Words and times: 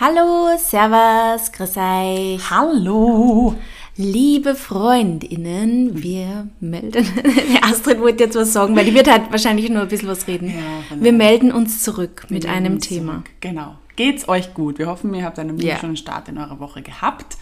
Hallo, 0.00 0.56
Servus, 0.56 1.52
grüß 1.52 1.76
euch. 1.76 2.50
Hallo. 2.50 3.54
Liebe 3.96 4.54
Freundinnen, 4.54 6.02
wir 6.02 6.48
melden. 6.58 7.04
Astrid 7.62 8.00
wollte 8.00 8.24
jetzt 8.24 8.34
was 8.34 8.54
sagen, 8.54 8.74
weil 8.74 8.86
die 8.86 8.94
wird 8.94 9.10
halt 9.10 9.30
wahrscheinlich 9.30 9.68
nur 9.68 9.82
ein 9.82 9.88
bisschen 9.88 10.08
was 10.08 10.26
reden. 10.26 10.48
Ja, 10.48 10.54
genau. 10.88 11.04
wir 11.04 11.12
melden 11.12 11.52
uns 11.52 11.82
zurück 11.82 12.24
mit 12.30 12.44
Wir 12.44 12.50
einem 12.50 12.80
Thema. 12.80 13.12
zurück. 13.12 13.30
Genau. 13.40 13.74
Geht's 13.96 14.26
euch 14.26 14.54
gut? 14.54 14.78
Wir 14.78 14.86
hoffen, 14.86 15.12
ihr 15.12 15.24
habt 15.24 15.38
einen 15.38 15.58
Ja. 15.58 15.64
wunderschönen 15.64 15.96
Start 15.98 16.28
in 16.30 16.38
eurer 16.38 16.58
Woche 16.60 16.80
gehabt. 16.80 17.36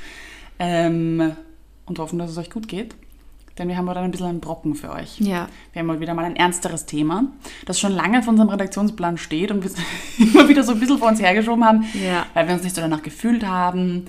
Ähm, 0.58 1.36
und 1.86 1.98
hoffen, 2.00 2.18
dass 2.18 2.30
es 2.30 2.38
euch 2.38 2.50
gut 2.50 2.66
geht. 2.66 2.96
Denn 3.58 3.68
wir 3.68 3.76
haben 3.76 3.88
heute 3.88 4.00
ein 4.00 4.10
bisschen 4.10 4.26
einen 4.28 4.40
Brocken 4.40 4.74
für 4.74 4.90
euch. 4.92 5.18
Ja. 5.20 5.48
Wir 5.72 5.80
haben 5.80 5.86
mal 5.86 6.00
wieder 6.00 6.14
mal 6.14 6.24
ein 6.24 6.36
ernsteres 6.36 6.86
Thema, 6.86 7.24
das 7.66 7.80
schon 7.80 7.92
lange 7.92 8.20
auf 8.20 8.28
unserem 8.28 8.48
Redaktionsplan 8.48 9.18
steht 9.18 9.50
und 9.50 9.62
wir 9.64 9.70
es 9.70 9.76
immer 10.34 10.48
wieder 10.48 10.62
so 10.62 10.72
ein 10.72 10.80
bisschen 10.80 10.98
vor 10.98 11.08
uns 11.08 11.20
hergeschoben 11.20 11.64
haben, 11.64 11.84
Ja. 11.94 12.26
weil 12.34 12.46
wir 12.46 12.54
uns 12.54 12.62
nicht 12.62 12.74
so 12.76 12.80
danach 12.80 13.02
gefühlt 13.02 13.44
haben. 13.44 14.06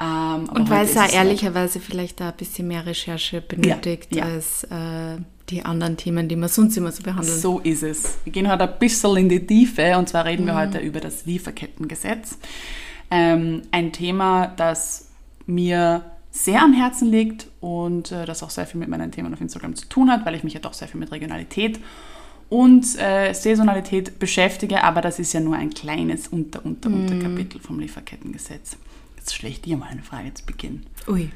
Ähm, 0.00 0.48
Und 0.52 0.68
weil 0.70 0.80
heute 0.80 0.90
es 0.90 0.96
auch 0.96 1.02
soweit. 1.04 1.14
ehrlicherweise 1.14 1.80
vielleicht 1.80 2.20
da 2.20 2.28
ein 2.30 2.36
bisschen 2.36 2.68
mehr 2.68 2.84
Recherche 2.86 3.40
benötigt 3.40 4.14
ja. 4.14 4.24
als 4.24 4.64
äh, 4.64 5.16
die 5.48 5.64
anderen 5.64 5.96
Themen, 5.96 6.28
die 6.28 6.36
wir 6.36 6.48
sonst 6.48 6.76
immer 6.76 6.92
so 6.92 7.02
behandeln. 7.02 7.38
So 7.38 7.60
ist 7.60 7.82
es. 7.82 8.18
Wir 8.24 8.32
gehen 8.32 8.50
heute 8.50 8.64
ein 8.64 8.78
bisschen 8.78 9.16
in 9.16 9.28
die 9.30 9.46
Tiefe 9.46 9.96
und 9.96 10.08
zwar 10.08 10.24
reden 10.26 10.42
Mhm. 10.42 10.48
wir 10.48 10.56
heute 10.56 10.78
über 10.80 11.00
das 11.00 11.24
Lieferkettengesetz. 11.24 12.36
Ähm, 13.10 13.62
ein 13.70 13.92
Thema, 13.92 14.48
das 14.56 15.08
mir 15.46 16.02
sehr 16.36 16.62
am 16.62 16.72
Herzen 16.72 17.10
liegt 17.10 17.48
und 17.60 18.12
äh, 18.12 18.26
das 18.26 18.42
auch 18.42 18.50
sehr 18.50 18.66
viel 18.66 18.78
mit 18.78 18.88
meinen 18.88 19.10
Themen 19.10 19.32
auf 19.32 19.40
Instagram 19.40 19.74
zu 19.74 19.88
tun 19.88 20.10
hat, 20.10 20.26
weil 20.26 20.34
ich 20.34 20.44
mich 20.44 20.54
ja 20.54 20.60
doch 20.60 20.74
sehr 20.74 20.88
viel 20.88 21.00
mit 21.00 21.10
Regionalität 21.10 21.80
und 22.48 22.84
äh, 22.98 23.32
Saisonalität 23.32 24.18
beschäftige, 24.18 24.84
aber 24.84 25.00
das 25.00 25.18
ist 25.18 25.32
ja 25.32 25.40
nur 25.40 25.56
ein 25.56 25.70
kleines 25.70 26.28
Unter, 26.28 26.64
Unter, 26.64 26.88
Mhm. 26.88 27.00
Unterkapitel 27.00 27.60
vom 27.60 27.80
Lieferkettengesetz. 27.80 28.76
Jetzt 29.16 29.34
stelle 29.34 29.52
ich 29.52 29.62
dir 29.62 29.76
mal 29.76 29.88
eine 29.88 30.02
Frage 30.02 30.32
zu 30.34 30.46
Beginn. 30.46 30.84
Ui. 31.08 31.30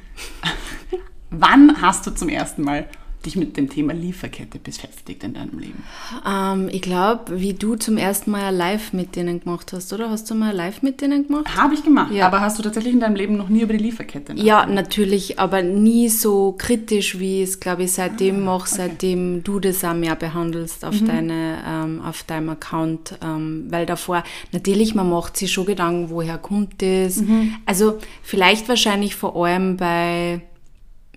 Wann 1.29 1.81
hast 1.81 2.07
du 2.07 2.11
zum 2.11 2.29
ersten 2.29 2.61
Mal 2.61 2.87
dich 3.25 3.35
mit 3.35 3.57
dem 3.57 3.69
Thema 3.69 3.93
Lieferkette 3.93 4.59
beschäftigt 4.59 5.23
in 5.23 5.33
deinem 5.33 5.59
Leben? 5.59 5.83
Ähm, 6.27 6.69
ich 6.71 6.81
glaube, 6.81 7.39
wie 7.39 7.53
du 7.53 7.75
zum 7.75 7.97
ersten 7.97 8.31
Mal 8.31 8.53
Live 8.55 8.93
mit 8.93 9.15
denen 9.15 9.39
gemacht 9.41 9.71
hast, 9.73 9.91
oder? 9.93 10.09
Hast 10.09 10.29
du 10.29 10.35
mal 10.35 10.53
Live 10.55 10.81
mit 10.81 11.01
denen 11.01 11.27
gemacht? 11.27 11.55
Habe 11.55 11.73
ich 11.73 11.83
gemacht, 11.83 12.11
Ja. 12.11 12.27
aber 12.27 12.41
hast 12.41 12.57
du 12.59 12.63
tatsächlich 12.63 12.93
in 12.93 12.99
deinem 12.99 13.15
Leben 13.15 13.37
noch 13.37 13.49
nie 13.49 13.61
über 13.61 13.73
die 13.73 13.83
Lieferkette 13.83 14.33
Ja, 14.35 14.65
natürlich, 14.65 15.39
aber 15.39 15.61
nie 15.61 16.09
so 16.09 16.55
kritisch, 16.57 17.19
wie 17.19 17.43
ich 17.43 17.49
es, 17.49 17.59
glaube 17.59 17.83
ich, 17.83 17.91
seitdem 17.91 18.43
mache, 18.43 18.67
seitdem 18.69 19.43
du 19.43 19.59
das 19.59 19.83
auch 19.83 19.93
mehr 19.93 20.15
behandelst 20.15 20.83
auf, 20.85 20.95
deine, 21.05 21.57
ähm, 21.67 22.01
auf 22.03 22.23
deinem 22.23 22.49
Account. 22.49 23.17
Ähm, 23.23 23.67
weil 23.69 23.85
davor, 23.85 24.23
natürlich, 24.51 24.95
man 24.95 25.09
macht 25.09 25.37
sich 25.37 25.51
schon 25.51 25.65
Gedanken, 25.65 26.09
woher 26.09 26.37
kommt 26.37 26.81
das. 26.81 27.23
Also 27.65 27.97
vielleicht 28.23 28.67
wahrscheinlich 28.69 29.15
vor 29.15 29.35
allem 29.35 29.77
bei 29.77 30.41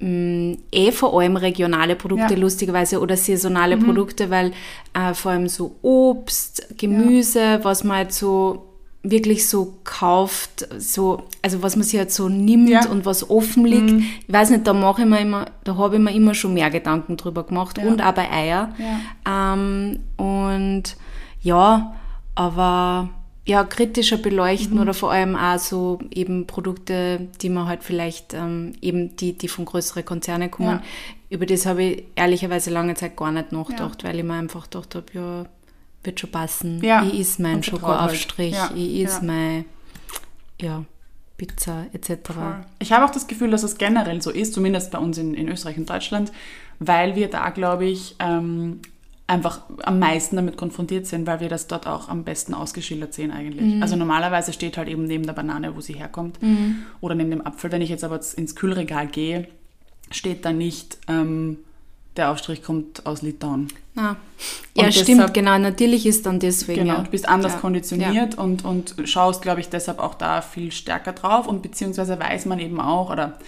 mh, 0.00 0.56
eh 0.73 0.91
vor 0.92 1.19
allem 1.20 1.37
regionale 1.37 1.97
Produkte, 1.97 2.34
Ja. 2.34 2.41
lustigerweise, 2.41 3.00
oder 3.00 3.17
saisonale 3.17 3.77
Produkte, 3.77 4.31
weil 4.31 4.53
äh, 4.95 5.14
vor 5.14 5.33
allem 5.33 5.48
so 5.48 5.77
Obst, 5.83 6.67
Gemüse, 6.78 7.61
was 7.62 7.84
man 7.84 7.97
halt 7.98 8.12
so 8.12 8.65
wirklich 9.06 9.47
so 9.48 9.75
kauft, 9.84 10.67
so, 10.78 11.25
also 11.42 11.62
was 11.62 11.77
man 11.77 11.83
sich 11.84 11.98
halt 11.98 12.11
so 12.11 12.31
nimmt 12.31 12.70
Ja. 12.70 12.89
und 12.89 13.05
was 13.05 13.28
offen 13.28 13.67
liegt. 13.67 14.03
Ich 14.27 14.33
weiß 14.33 14.48
nicht, 14.48 14.67
da 14.67 14.72
mache 14.72 15.03
ich 15.03 15.06
mir 15.09 15.20
immer, 15.20 15.45
da 15.65 15.77
habe 15.77 15.97
ich 15.97 16.03
mir 16.03 16.12
immer 16.15 16.33
schon 16.34 16.55
mehr 16.55 16.70
Gedanken 16.70 17.19
drüber 17.19 17.42
gemacht 17.45 17.77
Ja. 17.77 17.84
und 17.87 18.03
auch 18.03 18.12
bei 18.15 18.31
Eier. 18.31 18.75
Ähm, 19.28 19.98
und 20.17 20.84
ja, 21.42 21.95
aber 22.34 23.11
ja, 23.47 23.62
kritischer 23.64 24.17
beleuchten 24.17 24.78
oder 24.78 24.95
vor 24.95 25.12
allem 25.12 25.37
auch 25.37 25.59
so 25.59 25.98
eben 26.11 26.47
Produkte, 26.47 27.28
die 27.42 27.50
man 27.50 27.67
halt 27.67 27.83
vielleicht 27.84 28.33
ähm, 28.33 28.73
eben 28.81 29.17
die, 29.17 29.34
die 29.34 29.48
von 29.48 29.67
größeren 29.67 30.05
Konzernen 30.05 30.50
kommen. 30.50 30.81
Ja. 30.81 30.83
Über 31.28 31.45
das 31.45 31.67
habe 31.67 31.83
ich 31.83 32.05
ehrlicherweise 32.15 32.70
lange 32.70 32.94
Zeit 32.94 33.16
gar 33.16 33.32
nicht 33.32 33.53
nachgedacht, 33.53 34.03
weil 34.05 34.19
ich 34.19 34.25
mir 34.25 34.34
einfach 34.34 34.65
gedacht 34.65 34.94
habe, 34.94 35.06
ja, 35.12 35.44
wird 36.03 36.21
schon 36.21 36.31
passen. 36.31 36.82
Ja. 36.82 37.05
Ich 37.05 37.19
is 37.21 37.38
mein 37.38 37.62
Schokoaufstrich, 37.62 38.59
halt. 38.59 38.71
Ja. 38.71 38.77
ich 38.77 39.00
is 39.00 39.15
Ja. 39.16 39.21
mein 39.22 39.65
ja, 40.61 40.84
Pizza 41.37 41.87
etc. 41.93 42.31
Ich 42.78 42.93
habe 42.93 43.05
auch 43.05 43.11
das 43.11 43.26
Gefühl, 43.26 43.50
dass 43.50 43.62
es 43.62 43.76
generell 43.76 44.22
so 44.22 44.31
ist, 44.31 44.55
zumindest 44.55 44.91
bei 44.91 44.99
uns 44.99 45.19
in, 45.19 45.34
in 45.34 45.49
Österreich 45.49 45.76
und 45.76 45.91
Deutschland, 45.91 46.32
weil 46.78 47.15
wir 47.15 47.28
da, 47.28 47.50
glaube 47.50 47.84
ich, 47.87 48.16
ähm, 48.21 48.81
einfach 49.27 49.61
am 49.83 49.99
meisten 49.99 50.37
damit 50.37 50.57
konfrontiert 50.57 51.07
sind, 51.07 51.27
weil 51.27 51.41
wir 51.41 51.49
das 51.49 51.67
dort 51.67 51.87
auch 51.87 52.09
am 52.09 52.25
besten 52.25 52.53
ausgeschildert 52.53 53.15
sehen 53.15 53.31
eigentlich. 53.31 53.83
Also 53.83 53.97
normalerweise 53.97 54.53
steht 54.53 54.77
halt 54.77 54.89
eben 54.89 55.05
neben 55.05 55.25
der 55.25 55.33
Banane, 55.33 55.75
wo 55.75 55.81
sie 55.81 55.95
herkommt, 55.95 56.39
oder 57.01 57.15
neben 57.15 57.31
dem 57.31 57.47
Apfel. 57.47 57.73
Wenn 57.73 57.81
ich 57.81 57.89
jetzt 57.89 58.05
aber 58.05 58.21
ins 58.37 58.55
Kühlregal 58.55 59.07
gehe, 59.07 59.49
steht 60.11 60.45
da 60.45 60.53
nicht, 60.53 60.99
ähm, 61.09 61.59
der 62.17 62.31
Aufstrich 62.31 62.62
kommt 62.62 63.07
aus 63.07 63.23
Litauen. 63.23 63.69
Ah. 63.97 64.15
Ja, 64.75 64.85
Und 64.85 64.93
stimmt, 64.93 65.09
deshalb- 65.09 65.35
genau. 65.35 65.59
Natürlich 65.59 66.06
ist 66.06 66.27
dann 66.27 66.39
deswegen. 66.39 66.83
Genau, 66.83 66.95
ja. 66.95 67.03
du 67.03 67.11
bist 67.11 67.29
anders 67.29 67.55
ja. 67.55 67.59
konditioniert 67.59 68.39
und, 68.39 68.65
und 68.65 68.95
schaust, 69.05 69.43
glaube 69.43 69.61
ich, 69.61 69.69
deshalb 69.69 69.99
auch 69.99 70.15
da 70.15 70.43
viel 70.43 70.71
stärker 70.71 71.12
drauf 71.12 71.49
und 71.49 71.62
beziehungsweise 71.62 72.19
weiß 72.21 72.47
man 72.47 72.61
eben 72.61 72.81
auch 72.81 73.11
oder 73.11 73.39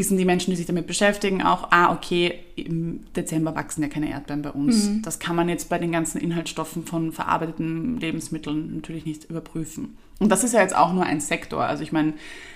wissen 0.00 0.16
die 0.18 0.24
Menschen, 0.24 0.50
die 0.50 0.56
sich 0.56 0.66
damit 0.66 0.86
beschäftigen, 0.86 1.42
auch, 1.42 1.68
ah, 1.70 1.92
okay, 1.92 2.34
im 2.56 3.04
Dezember 3.14 3.54
wachsen 3.54 3.82
ja 3.82 3.88
keine 3.88 4.10
Erdbeeren 4.10 4.40
bei 4.42 4.50
uns. 4.50 4.88
Mhm. 4.88 5.02
Das 5.02 5.18
kann 5.18 5.36
man 5.36 5.48
jetzt 5.48 5.68
bei 5.68 5.78
den 5.78 5.92
ganzen 5.92 6.18
Inhaltsstoffen 6.20 6.84
von 6.86 7.12
verarbeiteten 7.12 8.00
Lebensmitteln 8.00 8.74
natürlich 8.74 9.04
nicht 9.04 9.26
überprüfen. 9.30 9.96
Und 10.18 10.30
das 10.30 10.42
ist 10.42 10.54
ja 10.54 10.60
jetzt 10.62 10.74
auch 10.76 10.92
nur 10.92 11.04
ein 11.04 11.20
Sektor. 11.20 11.62
Also 11.64 11.82
ich 11.82 11.92
meine, 11.92 12.14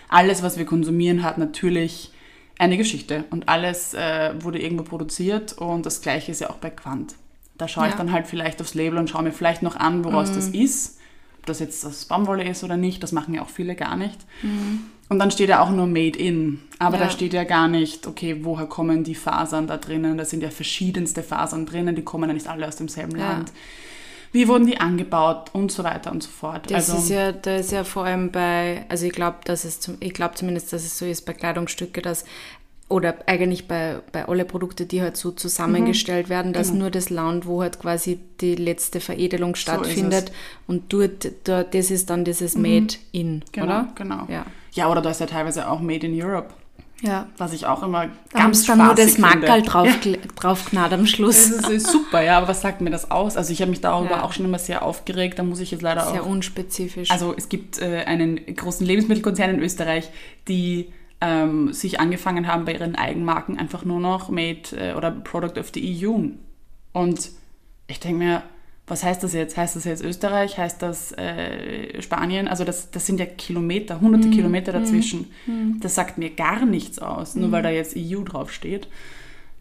alles, 0.09 0.43
was 0.43 0.57
wir 0.59 0.65
konsumieren, 0.65 1.23
hat 1.23 1.39
natürlich 1.39 2.11
eine 2.59 2.77
Geschichte 2.79 3.25
und 3.31 3.49
alles 3.49 3.95
äh, 3.95 4.33
wurde 4.41 4.61
irgendwo 4.61 4.85
produziert 4.85 5.53
und 5.55 5.85
das 5.87 6.01
gleiche 6.01 6.33
ist 6.33 6.41
ja 6.41 6.51
auch 6.51 6.57
bei 6.59 6.71
Quant. 6.71 7.15
Da 7.59 7.69
schaue 7.69 7.85
ich 7.87 7.93
Ja. 7.93 7.99
dann 7.99 8.11
halt 8.13 8.27
vielleicht 8.27 8.61
aufs 8.61 8.75
Label 8.75 8.99
und 8.99 9.11
schaue 9.11 9.23
mir 9.23 9.33
vielleicht 9.33 9.63
noch 9.63 9.77
an, 9.77 10.03
woraus 10.05 10.33
das 10.33 10.49
Mhm. 10.49 10.55
ist. 10.63 10.99
Ob 11.41 11.47
das 11.47 11.61
jetzt 11.61 11.85
das 11.85 12.07
Baumwolle 12.07 12.45
ist 12.49 12.65
oder 12.65 12.77
nicht, 12.79 13.03
das 13.03 13.13
machen 13.13 13.35
ja 13.35 13.43
auch 13.43 13.51
viele 13.51 13.75
gar 13.75 13.97
nicht. 13.97 14.19
Mhm. 14.43 14.81
Und 15.09 15.19
dann 15.19 15.31
steht 15.31 15.51
ja 15.51 15.63
auch 15.63 15.71
nur 15.71 15.87
Made 15.87 16.19
in. 16.19 16.61
Aber 16.79 16.97
Ja. 16.99 17.05
da 17.05 17.11
steht 17.11 17.35
ja 17.35 17.45
gar 17.45 17.69
nicht, 17.69 18.07
okay, 18.07 18.39
woher 18.43 18.67
kommen 18.67 19.05
die 19.05 19.15
Fasern 19.15 19.67
da 19.67 19.77
drinnen? 19.77 20.17
Da 20.19 20.25
sind 20.25 20.43
ja 20.43 20.51
verschiedenste 20.51 21.23
Fasern 21.23 21.67
drinnen, 21.67 21.95
die 21.95 22.03
kommen 22.03 22.29
ja 22.29 22.35
nicht 22.35 22.49
alle 22.49 22.67
aus 22.67 22.77
demselben 22.77 23.19
Ja. 23.19 23.33
Land. 23.33 23.53
Wie 24.33 24.49
wurden 24.49 24.67
die 24.67 24.79
angebaut 24.81 25.51
und 25.53 25.71
so 25.71 25.85
weiter 25.85 26.11
und 26.11 26.21
so 26.23 26.29
fort. 26.31 26.69
Das 26.71 26.91
also, 26.91 27.03
ist 27.03 27.11
ja, 27.11 27.31
da 27.31 27.57
ist 27.57 27.71
ja 27.71 27.85
vor 27.85 28.05
allem 28.05 28.33
bei, 28.33 28.85
also 28.89 29.07
ich 29.07 29.13
glaube, 29.13 29.37
dass 29.45 29.65
es 29.65 29.79
zum, 29.79 29.97
ich 30.01 30.13
glaube 30.13 30.35
zumindest, 30.35 30.73
dass 30.73 30.83
es 30.85 30.99
so 30.99 31.05
ist 31.07 31.23
bei 31.25 31.35
Kleidungsstücke, 31.35 32.03
dass 32.03 32.25
oder 32.95 33.17
eigentlich 33.27 33.67
bei, 33.67 33.97
bei 34.13 34.29
alle 34.29 34.45
Produkte, 34.45 34.87
die 34.87 35.03
halt 35.03 35.17
so 35.17 35.33
zusammengestellt 35.33 36.29
werden, 36.29 36.53
dass 36.53 36.69
Genau. 36.69 36.83
nur 36.83 36.91
das 36.93 37.11
Land, 37.11 37.45
wo 37.45 37.61
halt 37.61 37.81
quasi 37.81 38.21
die 38.41 38.55
letzte 38.55 39.01
Veredelung 39.01 39.57
stattfindet 39.57 40.31
und 40.69 40.93
dort, 40.93 41.29
da, 41.43 41.65
das 41.65 41.91
ist 41.91 42.09
dann 42.09 42.25
dieses 42.25 42.57
Made 42.57 42.95
in, 43.11 43.43
genau, 43.51 43.67
oder? 43.67 43.89
genau. 43.97 44.27
Ja. 44.29 44.47
ja, 44.75 44.89
oder 44.89 45.03
da 45.03 45.11
ist 45.11 45.19
ja 45.21 45.27
teilweise 45.27 45.69
auch 45.69 45.81
Made 45.81 46.07
in 46.07 46.23
Europe, 46.23 46.51
Ja. 47.03 47.27
was 47.37 47.53
ich 47.53 47.67
auch 47.67 47.83
immer 47.83 48.07
Da 48.33 48.39
ganz 48.39 48.65
dann 48.65 48.79
nur 48.79 48.95
das 48.95 49.15
spaßig 49.15 49.25
finde. 49.25 49.47
Makerl 49.49 49.63
drauf, 50.37 50.71
am 50.93 51.07
Schluss. 51.07 51.51
Das 51.57 51.69
ist, 51.69 51.89
super, 51.91 52.23
ja, 52.23 52.39
aber 52.39 52.47
was 52.47 52.61
sagt 52.61 52.81
mir 52.81 52.91
das 52.91 53.11
aus? 53.11 53.37
Also 53.37 53.53
ich 53.53 53.61
habe 53.61 53.71
mich 53.73 53.81
darüber 53.81 54.19
Ja. 54.19 54.23
auch 54.23 54.33
schon 54.33 54.45
immer 54.45 54.61
sehr 54.61 54.85
aufgeregt, 54.85 55.41
da 55.41 55.43
muss 55.43 55.59
ich 55.59 55.73
jetzt 55.73 55.83
leider 55.83 56.07
Sehr 56.13 56.23
auch... 56.23 56.27
unspezifisch. 56.29 57.11
Also 57.11 57.35
es 57.37 57.49
gibt 57.49 57.81
äh, 57.81 58.05
einen 58.07 58.39
großen 58.55 58.87
Lebensmittelkonzern 58.87 59.51
in 59.51 59.59
Österreich, 59.59 60.11
die 60.47 60.93
ähm, 61.21 61.73
sich 61.73 62.01
angefangen 62.01 62.47
haben, 62.47 62.65
bei 62.65 62.73
ihren 62.73 62.95
Eigenmarken 62.95 63.59
einfach 63.59 63.85
nur 63.85 64.01
noch 64.01 64.29
Made 64.29 64.77
äh, 64.77 64.95
oder 64.95 65.11
Product 65.11 65.59
of 65.59 65.71
the 65.75 66.07
EU. 66.07 66.29
Und 66.93 67.31
ich 67.87 68.01
denke 68.01 68.19
mir, 68.19 68.43
was 68.87 69.03
heißt 69.03 69.23
das 69.23 69.33
jetzt? 69.33 69.57
Heißt 69.57 69.77
das 69.77 69.85
jetzt 69.85 70.05
Österreich? 70.05 70.59
Heißt 70.59 70.83
das 70.83 71.13
äh, 71.13 72.03
Spanien? 72.03 72.49
Also 72.49 72.65
das, 72.65 72.91
das 72.91 73.07
sind 73.07 73.19
ja 73.19 73.27
Kilometer, 73.27 74.01
hunderte 74.01 74.29
Kilometer 74.31 74.73
dazwischen. 74.73 75.31
Das 75.81 75.95
sagt 75.95 76.19
mir 76.19 76.31
gar 76.31 76.67
nichts 76.67 76.99
aus, 76.99 77.35
nur 77.35 77.51
weil 77.51 77.63
da 77.63 77.71
jetzt 77.71 77.97
EU 77.97 78.23
draufsteht. 78.23 78.89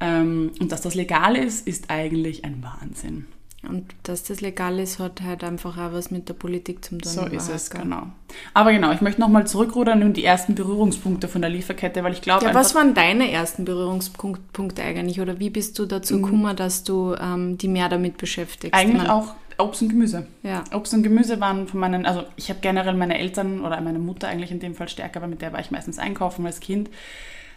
Ähm, 0.02 0.52
und 0.60 0.72
dass 0.74 0.82
das 0.82 0.96
legal 0.96 1.38
ist, 1.38 1.66
ist 1.66 1.90
eigentlich 1.90 2.44
ein 2.44 2.62
Wahnsinn. 2.62 3.28
Und 3.68 3.96
dass 4.04 4.24
das 4.24 4.42
legal 4.42 4.80
ist, 4.80 5.00
hat 5.00 5.22
halt 5.22 5.44
einfach 5.44 5.78
auch 5.78 5.94
was 5.94 6.12
mit 6.12 6.28
der 6.28 6.34
Politik 6.34 6.84
zu 6.84 6.98
tun. 6.98 7.10
So 7.10 7.26
ist 7.26 7.50
es, 7.50 7.70
gell? 7.70 7.82
genau. 7.82 8.08
Aber 8.54 8.72
genau, 8.72 8.92
ich 8.92 9.02
möchte 9.02 9.22
nochmal 9.22 9.48
zurückrudern 9.48 10.04
und 10.04 10.18
die 10.18 10.24
ersten 10.26 10.56
Berührungspunkte 10.56 11.28
von 11.28 11.42
der 11.42 11.50
Lieferkette, 11.50 12.04
weil 12.04 12.14
ich 12.14 12.22
glaube 12.22 12.46
Ja, 12.46 12.54
was 12.54 12.76
waren 12.76 12.94
deine 12.94 13.32
ersten 13.32 13.66
Berührungspunkte 13.66 14.82
eigentlich? 14.82 15.22
Oder 15.22 15.40
wie 15.40 15.50
bist 15.50 15.80
du 15.80 15.86
dazu 15.86 16.22
gekommen, 16.22 16.56
dass 16.56 16.84
du 16.84 17.16
ähm, 17.20 17.58
die 17.58 17.68
mehr 17.68 17.90
damit 17.90 18.18
beschäftigst? 18.18 18.74
eigentlich 18.74 19.10
auch 19.10 19.36
Obst 19.58 19.82
und 19.82 19.90
Gemüse. 19.90 20.28
Ja. 20.42 20.64
Obst 20.74 20.94
und 20.94 21.04
Gemüse 21.04 21.40
waren 21.40 21.68
von 21.68 21.80
meinen, 21.80 22.06
also 22.06 22.24
ich 22.36 22.50
habe 22.50 22.60
generell 22.62 22.96
meine 22.96 23.18
Eltern 23.18 23.62
oder 23.62 23.80
meine 23.82 24.00
Mutter 24.00 24.28
eigentlich 24.28 24.52
in 24.52 24.60
dem 24.60 24.76
Fall 24.76 24.90
stärker, 24.90 25.18
aber 25.18 25.28
mit 25.28 25.42
der 25.42 25.54
war 25.54 25.60
ich 25.60 25.72
meistens 25.72 26.00
einkaufen 26.00 26.46
als 26.46 26.60
Kind, 26.60 26.90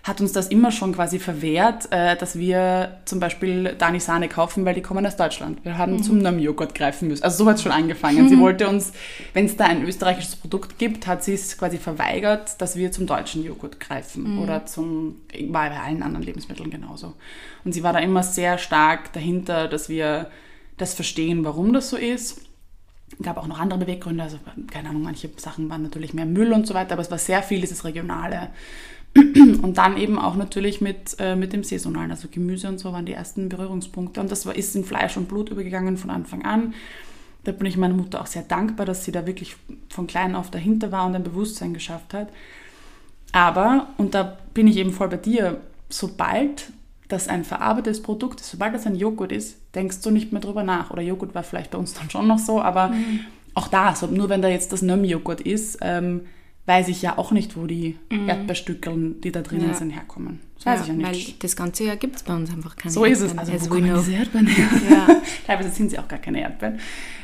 hat 0.06 0.20
uns 0.20 0.30
das 0.30 0.48
immer 0.48 0.70
schon 0.70 0.94
quasi 0.94 1.18
verwehrt, 1.18 1.90
äh, 1.90 2.16
dass 2.16 2.38
wir 2.38 2.98
zum 3.06 3.18
Beispiel 3.18 3.74
Dani 3.76 3.98
Sahne 3.98 4.28
kaufen, 4.28 4.64
weil 4.64 4.74
die 4.74 4.80
kommen 4.80 5.04
aus 5.04 5.16
Deutschland. 5.16 5.64
Wir 5.64 5.78
haben 5.78 5.94
mhm. 5.94 6.02
zum 6.04 6.18
Nam-Joghurt 6.18 6.76
greifen 6.76 7.08
müssen. 7.08 7.24
Also 7.24 7.42
so 7.42 7.50
hat 7.50 7.56
es 7.56 7.62
schon 7.62 7.72
angefangen. 7.72 8.24
Mhm. 8.24 8.28
Sie 8.28 8.38
wollte 8.40 8.68
uns, 8.68 8.92
wenn 9.34 9.46
es 9.46 9.56
da 9.56 9.64
ein 9.64 9.82
österreichisches 9.84 10.36
Produkt 10.36 10.78
gibt, 10.78 11.08
hat 11.08 11.24
sie 11.24 11.34
es 11.34 11.58
quasi 11.58 11.78
verweigert, 11.78 12.60
dass 12.60 12.76
wir 12.76 12.92
zum 12.92 13.08
deutschen 13.08 13.44
Joghurt 13.44 13.80
greifen. 13.80 14.34
Mhm. 14.34 14.42
Oder 14.42 14.64
zum, 14.66 15.16
war 15.48 15.68
bei 15.70 15.80
allen 15.80 16.04
anderen 16.04 16.24
Lebensmitteln 16.24 16.70
genauso. 16.70 17.14
Und 17.64 17.72
sie 17.72 17.82
war 17.82 17.92
da 17.92 17.98
immer 17.98 18.22
sehr 18.22 18.58
stark 18.58 19.12
dahinter, 19.12 19.66
dass 19.66 19.88
wir 19.88 20.30
das 20.76 20.94
verstehen, 20.94 21.44
warum 21.44 21.72
das 21.72 21.90
so 21.90 21.96
ist. 21.96 22.42
Es 23.10 23.24
gab 23.24 23.38
auch 23.38 23.46
noch 23.46 23.58
andere 23.58 23.80
Beweggründe, 23.80 24.22
also 24.22 24.38
keine 24.70 24.90
Ahnung, 24.90 25.02
manche 25.02 25.30
Sachen 25.36 25.68
waren 25.68 25.82
natürlich 25.82 26.12
mehr 26.12 26.26
Müll 26.26 26.52
und 26.52 26.66
so 26.66 26.74
weiter, 26.74 26.92
aber 26.92 27.02
es 27.02 27.10
war 27.10 27.18
sehr 27.18 27.42
viel 27.42 27.60
dieses 27.60 27.84
Regionale. 27.84 28.50
Und 29.62 29.78
dann 29.78 29.96
eben 29.96 30.18
auch 30.18 30.36
natürlich 30.36 30.80
mit, 30.80 31.16
äh, 31.18 31.36
mit 31.36 31.52
dem 31.52 31.64
Saisonalen, 31.64 32.10
also 32.10 32.28
Gemüse 32.30 32.68
und 32.68 32.78
so 32.78 32.92
waren 32.92 33.06
die 33.06 33.12
ersten 33.12 33.48
Berührungspunkte. 33.48 34.20
Und 34.20 34.30
das 34.30 34.46
war, 34.46 34.54
ist 34.54 34.76
in 34.76 34.84
Fleisch 34.84 35.16
und 35.16 35.28
Blut 35.28 35.48
übergegangen 35.50 35.96
von 35.96 36.10
Anfang 36.10 36.44
an. 36.44 36.74
Da 37.44 37.52
bin 37.52 37.66
ich 37.66 37.76
meiner 37.76 37.94
Mutter 37.94 38.20
auch 38.20 38.26
sehr 38.26 38.42
dankbar, 38.42 38.86
dass 38.86 39.04
sie 39.04 39.12
da 39.12 39.26
wirklich 39.26 39.56
von 39.88 40.06
klein 40.06 40.34
auf 40.34 40.50
dahinter 40.50 40.92
war 40.92 41.06
und 41.06 41.14
ein 41.14 41.22
Bewusstsein 41.22 41.74
geschafft 41.74 42.12
hat. 42.12 42.28
Aber, 43.32 43.88
und 43.98 44.14
da 44.14 44.38
bin 44.54 44.66
ich 44.66 44.76
eben 44.76 44.92
voll 44.92 45.08
bei 45.08 45.16
dir, 45.16 45.60
sobald 45.88 46.72
das 47.08 47.28
ein 47.28 47.44
verarbeitetes 47.44 48.02
Produkt 48.02 48.40
ist, 48.40 48.50
sobald 48.50 48.74
das 48.74 48.86
ein 48.86 48.96
Joghurt 48.96 49.30
ist, 49.30 49.58
denkst 49.74 50.00
du 50.00 50.10
nicht 50.10 50.32
mehr 50.32 50.40
drüber 50.40 50.64
nach. 50.64 50.90
Oder 50.90 51.02
Joghurt 51.02 51.34
war 51.34 51.44
vielleicht 51.44 51.70
bei 51.70 51.78
uns 51.78 51.94
dann 51.94 52.10
schon 52.10 52.26
noch 52.26 52.38
so, 52.38 52.60
aber 52.60 52.88
mhm. 52.88 53.20
auch 53.54 53.68
da, 53.68 53.90
also 53.90 54.06
nur 54.06 54.28
wenn 54.28 54.42
da 54.42 54.48
jetzt 54.48 54.72
das 54.72 54.82
Nöm-Joghurt 54.82 55.40
ist, 55.40 55.78
ähm, 55.82 56.22
weiß 56.66 56.88
ich 56.88 57.02
ja 57.02 57.16
auch 57.16 57.30
nicht, 57.30 57.56
wo 57.56 57.66
die 57.66 57.96
mhm. 58.10 58.28
Erdbeerstückeln, 58.28 59.20
die 59.20 59.32
da 59.32 59.42
drinnen 59.42 59.68
ja. 59.68 59.74
sind, 59.74 59.90
herkommen. 59.90 60.40
Das 60.56 60.66
weiß 60.66 60.78
ja, 60.78 60.82
ich 60.82 60.88
ja 60.88 61.10
nicht. 61.10 61.28
Weil 61.28 61.34
das 61.38 61.56
ganze 61.56 61.84
Jahr 61.84 61.96
gibt 61.96 62.16
es 62.16 62.22
bei 62.24 62.34
uns 62.34 62.50
einfach 62.50 62.76
keine 62.76 62.92
So 62.92 63.04
Erdbeeren. 63.04 63.26
ist 63.26 63.32
es. 63.32 63.38
Also, 63.38 63.52
also 63.52 63.66
wo 63.66 63.74
kommen 63.74 63.94
diese 63.94 64.12
Erdbeeren 64.12 64.46
her? 64.46 64.68
Ja. 64.90 65.22
Teilweise 65.46 65.70
sind 65.70 65.90
sie 65.90 65.98
auch 65.98 66.08
gar 66.08 66.18
keine 66.18 66.40
Erdbeeren. 66.40 66.80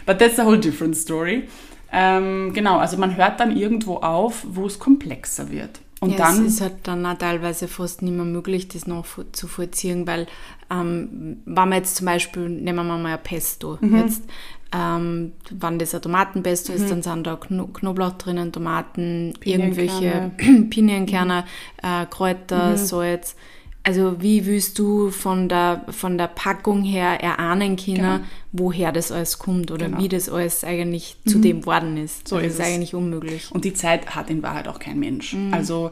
But 0.07 0.19
that's 0.19 0.39
a 0.39 0.45
whole 0.45 0.59
different 0.59 0.97
story. 0.97 1.49
Ähm, 1.93 2.53
genau, 2.55 2.79
also 2.79 2.97
man 2.97 3.17
hört 3.17 3.41
dann 3.41 3.55
irgendwo 3.57 3.97
auf, 3.97 4.47
wo 4.49 4.67
es 4.67 4.79
komplexer 4.79 5.51
wird. 5.51 5.81
Und 6.01 6.11
ja, 6.11 6.17
dann 6.17 6.47
es 6.47 6.55
ist 6.55 6.61
halt 6.61 6.75
dann 6.85 7.05
auch 7.07 7.17
teilweise 7.17 7.69
fast 7.69 8.03
nicht 8.03 8.15
mehr 8.15 8.25
möglich, 8.25 8.67
das 8.67 8.87
noch 8.87 9.07
zu 9.31 9.47
vollziehen, 9.47 10.07
weil 10.07 10.27
ähm, 10.69 11.43
wenn 11.45 11.69
wir 11.69 11.77
jetzt 11.77 11.97
zum 11.97 12.07
Beispiel, 12.07 12.49
nehmen 12.49 12.87
wir 12.87 12.99
mal 12.99 13.07
ein 13.07 13.23
Pesto, 13.23 13.79
mhm. 13.81 13.99
jetzt, 13.99 14.25
ähm, 14.73 15.33
wenn 15.51 15.79
das 15.79 15.95
ein 15.95 16.03
Tomatenpesto 16.03 16.73
mhm. 16.73 16.79
ist, 16.79 16.91
dann 16.91 17.03
sind 17.03 17.27
da 17.27 17.37
Knoblauch 17.37 18.13
drinnen, 18.13 18.53
Tomaten, 18.53 19.35
irgendwelche 19.45 20.31
Pinienkerne, 20.71 21.45
mhm. 21.83 21.89
äh, 21.89 22.07
Kräuter, 22.07 22.71
mhm. 22.71 22.77
Salz. 22.77 23.37
Also 23.85 24.23
wie 24.23 24.47
willst 24.47 24.79
du 24.79 25.11
von 25.11 25.49
der, 25.49 25.85
von 25.91 26.17
der 26.17 26.29
Packung 26.29 26.85
her 26.85 27.21
erahnen 27.21 27.75
können, 27.75 27.97
genau. 27.97 28.21
woher 28.53 28.93
das 28.93 29.11
alles 29.11 29.41
kommt 29.41 29.73
oder 29.73 29.87
genau. 29.87 30.01
wie 30.01 30.09
das 30.09 30.29
alles 30.29 30.63
eigentlich 30.63 31.17
mhm. 31.25 31.31
zu 31.31 31.39
dem 31.41 31.67
worden 31.67 31.97
ist? 31.97 32.29
So 32.29 32.37
das 32.37 32.47
ist 32.47 32.53
ist 32.55 32.61
es. 32.61 32.67
eigentlich 32.67 32.95
unmöglich. 32.95 33.51
Und 33.51 33.65
die 33.65 33.75
Zeit 33.75 34.15
hat 34.15 34.31
in 34.31 34.43
Wahrheit 34.43 34.69
auch 34.69 34.79
kein 34.79 35.01
Mensch. 35.01 35.35
Mhm. 35.35 35.53
Also 35.53 35.91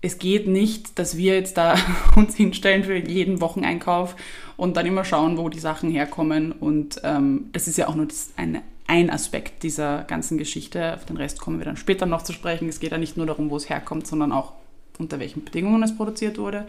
es 0.00 0.18
geht 0.18 0.46
nicht, 0.46 0.98
dass 0.98 1.16
wir 1.16 1.34
jetzt 1.34 1.56
da 1.56 1.76
uns 2.16 2.36
hinstellen 2.36 2.84
für 2.84 2.96
jeden 2.96 3.40
Wocheneinkauf 3.40 4.16
und 4.56 4.76
dann 4.76 4.86
immer 4.86 5.04
schauen, 5.04 5.38
wo 5.38 5.48
die 5.48 5.58
Sachen 5.58 5.90
herkommen. 5.90 6.52
Und 6.52 7.00
ähm, 7.04 7.50
das 7.52 7.68
ist 7.68 7.78
ja 7.78 7.88
auch 7.88 7.94
nur 7.94 8.06
das 8.06 8.32
eine, 8.36 8.62
ein 8.86 9.10
Aspekt 9.10 9.62
dieser 9.62 10.04
ganzen 10.04 10.38
Geschichte. 10.38 10.94
Auf 10.94 11.04
den 11.04 11.16
Rest 11.16 11.40
kommen 11.40 11.58
wir 11.58 11.64
dann 11.64 11.76
später 11.76 12.06
noch 12.06 12.22
zu 12.22 12.32
sprechen. 12.32 12.68
Es 12.68 12.80
geht 12.80 12.92
ja 12.92 12.98
nicht 12.98 13.16
nur 13.16 13.26
darum, 13.26 13.50
wo 13.50 13.56
es 13.56 13.68
herkommt, 13.68 14.06
sondern 14.06 14.32
auch 14.32 14.52
unter 14.98 15.20
welchen 15.20 15.44
Bedingungen 15.44 15.82
es 15.82 15.96
produziert 15.96 16.38
wurde. 16.38 16.66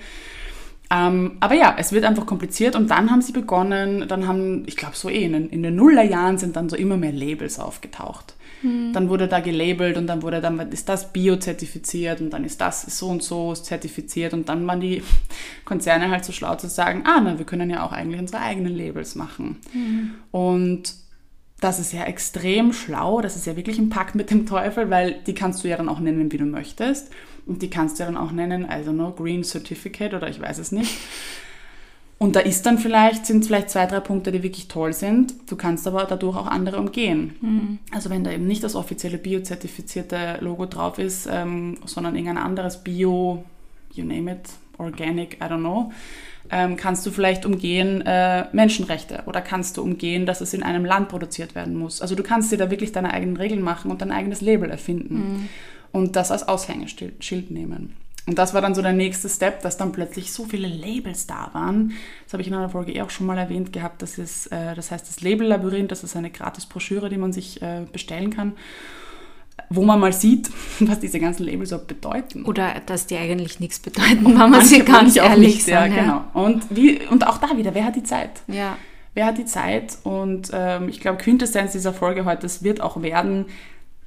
Ähm, 0.91 1.37
aber 1.39 1.53
ja, 1.53 1.75
es 1.77 1.91
wird 1.91 2.03
einfach 2.03 2.25
kompliziert 2.25 2.75
und 2.75 2.89
dann 2.89 3.11
haben 3.11 3.21
sie 3.21 3.31
begonnen, 3.31 4.07
dann 4.07 4.27
haben, 4.27 4.63
ich 4.65 4.75
glaube 4.75 4.95
so 4.95 5.07
eh, 5.07 5.23
in 5.23 5.33
den, 5.33 5.49
in 5.49 5.61
den 5.61 5.75
Nullerjahren 5.75 6.39
sind 6.39 6.55
dann 6.55 6.67
so 6.67 6.75
immer 6.75 6.97
mehr 6.97 7.11
Labels 7.11 7.59
aufgetaucht. 7.59 8.35
Mhm. 8.63 8.91
Dann 8.93 9.09
wurde 9.09 9.27
da 9.27 9.39
gelabelt 9.39 9.97
und 9.97 10.07
dann 10.07 10.23
wurde 10.23 10.41
dann, 10.41 10.59
ist 10.71 10.89
das 10.89 11.13
bio-zertifiziert 11.13 12.21
und 12.21 12.31
dann 12.31 12.43
ist 12.43 12.59
das 12.59 12.81
so 12.97 13.07
und 13.07 13.21
so 13.21 13.53
zertifiziert 13.53 14.33
und 14.33 14.49
dann 14.49 14.65
waren 14.65 14.81
die 14.81 15.03
Konzerne 15.63 16.09
halt 16.09 16.25
so 16.25 16.31
schlau 16.31 16.55
zu 16.55 16.67
sagen, 16.67 17.03
ah, 17.05 17.21
na, 17.23 17.37
wir 17.37 17.45
können 17.45 17.69
ja 17.69 17.85
auch 17.85 17.91
eigentlich 17.91 18.19
unsere 18.19 18.41
eigenen 18.41 18.75
Labels 18.75 19.13
machen. 19.13 19.57
Mhm. 19.73 20.11
Und 20.31 20.95
das 21.59 21.79
ist 21.79 21.93
ja 21.93 22.05
extrem 22.05 22.73
schlau, 22.73 23.21
das 23.21 23.35
ist 23.35 23.45
ja 23.45 23.55
wirklich 23.55 23.77
ein 23.77 23.89
Pakt 23.89 24.15
mit 24.15 24.31
dem 24.31 24.45
Teufel, 24.45 24.89
weil 24.89 25.19
die 25.27 25.33
kannst 25.33 25.63
du 25.63 25.67
ja 25.67 25.77
dann 25.77 25.89
auch 25.89 25.99
nennen, 25.99 26.31
wie 26.31 26.37
du 26.37 26.45
möchtest. 26.45 27.11
Und 27.49 27.63
die 27.63 27.69
kannst 27.71 27.97
du 27.97 28.03
ja 28.03 28.11
dann 28.11 28.17
auch 28.17 28.31
nennen, 28.31 28.69
also 28.69 28.91
no 28.91 29.11
Green 29.11 29.43
Certificate 29.43 30.13
oder 30.13 30.29
ich 30.29 30.39
weiß 30.39 30.59
es 30.59 30.71
nicht. 30.71 30.95
Und 32.19 32.35
da 32.35 32.41
ist 32.41 32.65
dann 32.65 32.77
vielleicht, 32.77 33.25
sind 33.25 33.45
vielleicht 33.45 33.71
zwei, 33.71 33.87
drei 33.87 34.01
Punkte, 34.01 34.31
die 34.31 34.43
wirklich 34.43 34.67
toll 34.67 34.93
sind. 34.93 35.33
Du 35.47 35.55
kannst 35.55 35.87
aber 35.87 36.03
dadurch 36.03 36.37
auch 36.37 36.45
andere 36.45 36.77
umgehen. 36.77 37.35
Mhm. 37.41 37.79
Also 37.91 38.11
wenn 38.11 38.23
da 38.23 38.31
eben 38.31 38.45
nicht 38.45 38.63
das 38.63 38.75
offizielle 38.75 39.17
biozertifizierte 39.17 40.37
Logo 40.41 40.67
drauf 40.67 40.99
ist, 40.99 41.27
ähm, 41.31 41.77
sondern 41.85 42.15
irgendein 42.15 42.43
anderes 42.43 42.83
Bio, 42.83 43.43
you 43.93 44.05
name 44.05 44.33
it, 44.33 44.49
Organic, 44.77 45.37
I 45.41 45.45
don't 45.45 45.59
know, 45.59 45.91
ähm, 46.51 46.75
kannst 46.75 47.05
du 47.05 47.11
vielleicht 47.11 47.45
umgehen 47.45 48.01
äh, 48.05 48.45
Menschenrechte 48.51 49.23
oder 49.25 49.41
kannst 49.41 49.77
du 49.77 49.81
umgehen, 49.81 50.25
dass 50.25 50.41
es 50.41 50.53
in 50.53 50.61
einem 50.61 50.85
Land 50.85 51.09
produziert 51.09 51.55
werden 51.55 51.75
muss. 51.75 52.01
Also 52.01 52.15
du 52.15 52.23
kannst 52.23 52.51
dir 52.51 52.57
da 52.57 52.69
wirklich 52.69 52.91
deine 52.91 53.11
eigenen 53.11 53.37
Regeln 53.37 53.61
machen 53.61 53.89
und 53.89 54.01
dein 54.01 54.11
eigenes 54.11 54.41
Label 54.41 54.69
erfinden. 54.69 55.15
Mhm 55.15 55.49
und 55.91 56.15
das 56.15 56.31
als 56.31 56.47
Aushängeschild 56.47 57.51
nehmen. 57.51 57.93
Und 58.29 58.37
das 58.37 58.53
war 58.53 58.61
dann 58.61 58.75
so 58.75 58.83
der 58.83 58.93
nächste 58.93 59.27
Step, 59.27 59.63
dass 59.63 59.77
dann 59.77 59.91
plötzlich 59.91 60.31
so 60.31 60.45
viele 60.45 60.67
Labels 60.67 61.25
da 61.25 61.49
waren. 61.53 61.93
Das 62.25 62.33
habe 62.33 62.43
ich 62.43 62.47
in 62.47 62.53
einer 62.53 62.69
Folge 62.69 62.91
eh 62.93 63.01
auch 63.01 63.09
schon 63.09 63.25
mal 63.25 63.39
erwähnt 63.39 63.73
gehabt. 63.73 64.03
Das, 64.03 64.19
ist, 64.19 64.51
äh, 64.51 64.75
das 64.75 64.91
heißt 64.91 65.07
das 65.07 65.21
Label-Labyrinth, 65.21 65.91
das 65.91 66.03
ist 66.03 66.15
eine 66.15 66.29
Gratis-Broschüre, 66.29 67.09
die 67.09 67.17
man 67.17 67.33
sich 67.33 67.59
äh, 67.63 67.87
bestellen 67.91 68.29
kann, 68.29 68.53
wo 69.71 69.83
man 69.83 69.99
mal 69.99 70.13
sieht, 70.13 70.51
was 70.79 70.99
diese 70.99 71.19
ganzen 71.19 71.43
Labels 71.43 71.71
so 71.71 71.79
bedeuten. 71.79 72.45
Oder 72.45 72.75
dass 72.85 73.07
die 73.07 73.17
eigentlich 73.17 73.59
nichts 73.59 73.79
bedeuten, 73.79 74.25
wenn 74.25 74.35
man 74.35 74.61
sie 74.63 74.83
ganz 74.83 75.15
ehrlich 75.15 75.55
nicht, 75.55 75.65
sagen. 75.65 75.95
Ja, 75.95 76.01
genau. 76.01 76.23
Und, 76.33 76.65
wie, 76.69 76.99
und 77.07 77.25
auch 77.25 77.39
da 77.39 77.57
wieder, 77.57 77.73
wer 77.73 77.85
hat 77.85 77.95
die 77.95 78.03
Zeit? 78.03 78.41
Ja. 78.45 78.77
Wer 79.15 79.25
hat 79.25 79.39
die 79.39 79.45
Zeit? 79.45 79.97
Und 80.03 80.51
ähm, 80.53 80.87
ich 80.87 80.99
glaube, 80.99 81.17
Quintessenz 81.17 81.71
dieser 81.71 81.93
Folge 81.93 82.25
heute, 82.25 82.43
das 82.43 82.63
wird 82.63 82.79
auch 82.79 83.01
werden, 83.01 83.47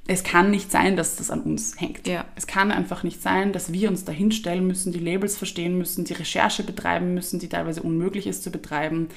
es 0.05 0.23
kann 0.23 0.51
nicht 0.51 0.69
sein, 0.69 0.97
dass 0.97 1.15
das 1.15 1.31
an 1.31 1.41
uns 1.41 1.79
hängt. 1.79 2.07
Ja. 2.07 2.25
Es 2.35 2.45
kann 2.45 2.71
einfach 2.71 3.03
nicht 3.03 3.21
sein, 3.21 3.53
dass 3.53 3.71
wir 3.71 3.89
uns 3.89 4.03
da 4.03 4.11
hinstellen 4.11 4.67
müssen, 4.67 4.91
die 4.91 4.99
Labels 4.99 5.37
verstehen 5.37 5.77
müssen, 5.77 6.03
die 6.03 6.13
Recherche 6.13 6.63
betreiben 6.63 7.13
müssen, 7.13 7.39
die 7.39 7.47
teilweise 7.47 7.81
unmöglich 7.83 8.27
ist 8.27 8.43
zu 8.43 8.51
betreiben, 8.51 9.07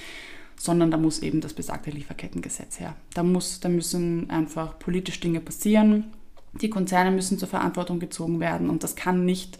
sondern 0.57 0.91
da 0.91 0.97
muss 0.97 1.19
eben 1.21 1.41
das 1.41 1.55
besagte 1.55 1.91
Lieferkettengesetz 1.91 2.79
her. 2.79 2.95
Da, 3.15 3.25
muss, 3.25 3.59
da 3.59 3.69
müssen 3.69 4.31
einfach 4.31 4.79
politisch 4.79 5.19
Dinge 5.19 5.41
passieren, 5.41 6.05
die 6.53 6.71
Konzerne 6.71 7.11
müssen 7.11 7.39
zur 7.39 7.49
Verantwortung 7.49 7.99
gezogen 7.99 8.39
werden 8.41 8.71
und 8.71 8.83
das 8.83 8.95
kann 8.95 9.25
nicht 9.25 9.59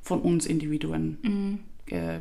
von 0.00 0.20
uns 0.20 0.46
Individuen 0.46 1.18
mhm. 1.22 1.58
äh, 1.86 2.20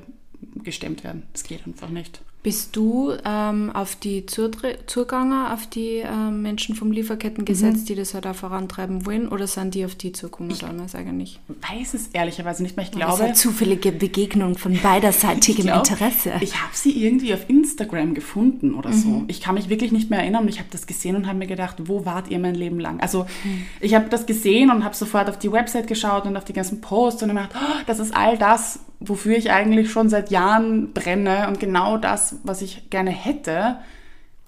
gestemmt 0.63 1.03
werden. 1.03 1.23
Das 1.31 1.43
geht 1.43 1.65
einfach 1.65 1.89
nicht. 1.89 2.21
Bist 2.43 2.75
du 2.75 3.13
ähm, 3.25 3.71
auf 3.73 3.95
die 3.95 4.25
Zuganger, 4.25 5.53
auf 5.53 5.67
die 5.67 5.97
äh, 5.97 6.31
Menschen 6.31 6.75
vom 6.75 6.91
Lieferkettengesetz, 6.91 7.81
mhm. 7.81 7.85
die 7.85 7.95
das 7.95 8.13
halt 8.13 8.25
auch 8.25 8.35
vorantreiben 8.35 9.05
wollen, 9.05 9.27
oder 9.27 9.47
sind 9.47 9.75
die 9.75 9.83
auf 9.83 9.95
die 9.95 10.13
zugekommen 10.13 10.57
damals 10.57 10.95
eigentlich? 10.95 11.41
Ich 11.49 11.69
weiß 11.69 11.93
es 11.95 12.07
ehrlicherweise 12.13 12.63
nicht 12.63 12.77
mehr. 12.77 12.85
Ich 12.85 12.91
glaube. 12.91 13.11
Das 13.11 13.19
ist 13.19 13.25
eine 13.25 13.33
zufällige 13.33 13.91
Begegnung 13.91 14.57
von 14.57 14.79
beiderseitigem 14.83 15.65
ich 15.65 15.71
glaub, 15.71 15.89
Interesse. 15.89 16.33
Ich 16.39 16.55
habe 16.61 16.71
sie 16.73 16.91
irgendwie 17.03 17.33
auf 17.33 17.49
Instagram 17.49 18.13
gefunden 18.13 18.75
oder 18.75 18.91
mhm. 18.91 18.93
so. 18.93 19.23
Ich 19.27 19.41
kann 19.41 19.55
mich 19.55 19.67
wirklich 19.67 19.91
nicht 19.91 20.09
mehr 20.09 20.19
erinnern. 20.19 20.47
Ich 20.47 20.59
habe 20.59 20.69
das 20.71 20.87
gesehen 20.87 21.15
und 21.15 21.27
habe 21.27 21.39
mir 21.39 21.47
gedacht, 21.47 21.89
wo 21.89 22.05
wart 22.05 22.29
ihr 22.29 22.39
mein 22.39 22.55
Leben 22.55 22.79
lang? 22.79 23.01
Also 23.01 23.25
mhm. 23.43 23.65
ich 23.81 23.93
habe 23.93 24.07
das 24.09 24.25
gesehen 24.25 24.71
und 24.71 24.85
habe 24.85 24.95
sofort 24.95 25.27
auf 25.29 25.39
die 25.39 25.51
Website 25.51 25.87
geschaut 25.87 26.25
und 26.25 26.37
auf 26.37 26.45
die 26.45 26.53
ganzen 26.53 26.79
Posts 26.81 27.23
und 27.23 27.29
habe 27.31 27.47
gedacht, 27.47 27.61
oh, 27.61 27.83
das 27.87 27.99
ist 27.99 28.15
all 28.15 28.37
das, 28.37 28.79
wofür 28.99 29.37
ich 29.37 29.51
eigentlich 29.51 29.91
schon 29.91 30.09
seit 30.09 30.31
Jahren 30.31 30.93
brenne 30.93 31.47
und 31.47 31.59
genau 31.59 31.97
das, 31.97 32.37
was 32.43 32.61
ich 32.61 32.89
gerne 32.89 33.11
hätte. 33.11 33.77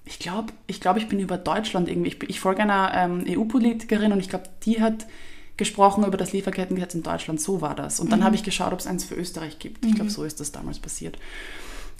Ich 0.04 0.18
glaube, 0.18 0.52
ich, 0.66 0.80
glaub, 0.80 0.96
ich 0.96 1.08
bin 1.08 1.20
über 1.20 1.38
Deutschland 1.38 1.88
irgendwie. 1.88 2.08
Ich, 2.08 2.28
ich 2.28 2.40
folge 2.40 2.62
einer 2.62 2.92
ähm, 2.94 3.24
EU-Politikerin 3.28 4.12
und 4.12 4.20
ich 4.20 4.28
glaube, 4.28 4.44
die 4.64 4.80
hat 4.80 5.06
gesprochen 5.56 6.04
über 6.04 6.16
das 6.16 6.32
Lieferkettengesetz 6.32 6.94
in 6.94 7.02
Deutschland. 7.02 7.40
So 7.40 7.60
war 7.60 7.74
das. 7.74 8.00
Und 8.00 8.10
dann 8.10 8.20
mhm. 8.20 8.24
habe 8.24 8.34
ich 8.34 8.42
geschaut, 8.42 8.72
ob 8.72 8.80
es 8.80 8.86
eins 8.86 9.04
für 9.04 9.14
Österreich 9.14 9.58
gibt. 9.58 9.84
Ich 9.84 9.94
glaube, 9.94 10.10
mhm. 10.10 10.14
so 10.14 10.24
ist 10.24 10.40
das 10.40 10.52
damals 10.52 10.80
passiert. 10.80 11.18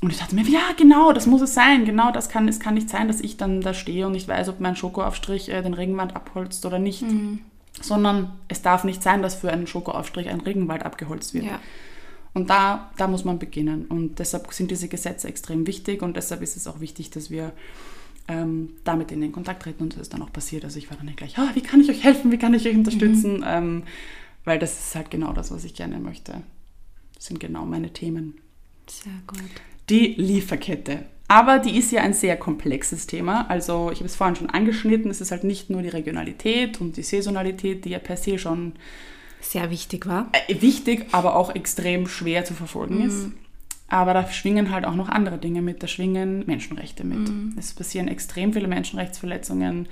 Und 0.01 0.11
ich 0.11 0.19
dachte 0.19 0.35
mir, 0.35 0.45
ja, 0.45 0.73
genau, 0.77 1.13
das 1.13 1.27
muss 1.27 1.43
es 1.43 1.53
sein. 1.53 1.85
Genau 1.85 2.11
das 2.11 2.31
kann, 2.31 2.49
es 2.49 2.59
kann 2.59 2.75
nicht 2.75 2.89
sein, 2.89 3.07
dass 3.07 3.21
ich 3.21 3.37
dann 3.37 3.61
da 3.61 3.75
stehe 3.75 4.07
und 4.07 4.13
nicht 4.13 4.27
weiß, 4.27 4.49
ob 4.49 4.61
mein 4.61 4.77
Schokoaufstrich 4.77 5.51
äh, 5.51 5.63
den 5.63 5.75
Regenwald 5.75 6.17
abholzt 6.17 6.65
oder 6.65 6.79
nicht. 6.79 7.03
Mhm. 7.03 7.41
Sondern 7.81 8.33
es 8.49 8.63
darf 8.63 8.85
nicht 8.85 9.03
sein, 9.03 9.23
dass 9.23 9.35
für 9.35 9.53
einen 9.53 9.67
Schokoaufstrich 9.67 10.29
ein 10.29 10.41
Regenwald 10.41 10.85
abgeholzt 10.85 11.35
wird. 11.35 11.45
Ja. 11.45 11.61
Und 12.33 12.51
da, 12.51 12.91
da 12.97 13.09
muss 13.09 13.25
man 13.25 13.39
beginnen. 13.39 13.87
Und 13.87 14.19
deshalb 14.19 14.53
sind 14.53 14.71
diese 14.71 14.89
Gesetze 14.89 15.29
extrem 15.29 15.67
wichtig 15.67 16.03
und 16.03 16.17
deshalb 16.17 16.43
ist 16.43 16.57
es 16.57 16.67
auch 16.67 16.81
wichtig, 16.81 17.11
dass 17.11 17.31
wir 17.31 17.53
ähm, 18.29 18.71
damit 18.85 19.11
in 19.11 19.21
den 19.21 19.33
Kontakt 19.33 19.63
treten 19.63 19.83
und 19.83 19.95
das 19.95 20.03
ist 20.03 20.15
dann 20.15 20.23
auch 20.23 20.33
passiert. 20.33 20.65
Also 20.65 20.79
ich 20.79 20.89
war 20.91 20.97
dann 20.97 21.07
nicht 21.07 21.19
gleich, 21.19 21.35
oh, 21.39 21.55
wie 21.55 21.61
kann 21.61 21.81
ich 21.81 21.91
euch 21.91 22.05
helfen, 22.05 22.31
wie 22.31 22.39
kann 22.39 22.55
ich 22.55 22.67
euch 22.67 22.77
unterstützen, 22.77 23.39
mhm. 23.39 23.45
ähm, 23.47 23.83
weil 24.45 24.59
das 24.59 24.79
ist 24.79 24.95
halt 24.95 25.11
genau 25.11 25.33
das, 25.33 25.51
was 25.51 25.65
ich 25.65 25.75
gerne 25.75 25.99
möchte. 25.99 26.43
sind 27.19 27.41
genau 27.41 27.67
meine 27.67 27.93
Themen. 27.93 28.35
Sehr 28.87 29.13
gut. 29.27 29.43
Die 29.89 30.15
Lieferkette. 30.15 31.07
Aber 31.27 31.59
die 31.59 31.77
ist 31.77 31.93
ja 31.93 32.03
ein 32.03 32.15
sehr 32.15 32.37
komplexes 32.37 33.07
Thema. 33.07 33.49
Also 33.49 33.91
ich 33.93 33.99
habe 33.99 34.07
es 34.07 34.17
vorhin 34.17 34.37
schon 34.37 34.51
angeschnitten, 34.51 35.11
es 35.11 35.21
ist 35.21 35.31
halt 35.31 35.45
nicht 35.45 35.71
nur 35.71 35.83
die 35.83 35.89
Regionalität 35.89 36.81
und 36.81 36.97
die 36.97 37.03
Saisonalität, 37.03 37.85
die 37.85 37.91
ja 37.91 37.99
per 37.99 38.17
se 38.17 38.39
schon 38.39 38.73
sehr 39.41 39.71
wichtig 39.71 40.07
war. 40.07 40.31
Äh, 40.49 40.61
wichtig, 40.61 41.07
aber 41.13 41.37
auch 41.37 41.55
extrem 41.55 42.07
schwer 42.07 42.45
zu 42.45 42.55
verfolgen 42.55 42.99
mhm. 42.99 43.07
ist. 43.07 43.27
Aber 43.89 44.15
da 44.15 44.27
schwingen 44.31 44.71
halt 44.71 44.85
auch 44.85 44.95
noch 44.95 45.09
andere 45.09 45.39
Dinge 45.39 45.63
mit. 45.63 45.83
Da 45.83 45.89
schwingen 45.89 46.45
Menschenrechte 46.47 47.05
mit. 47.05 47.29
Mhm. 47.29 47.57
Es 47.59 47.75
passieren 47.75 48.07
extrem 48.07 48.53
viele 48.53 48.69
Menschenrechtsverletzungen 48.69 49.89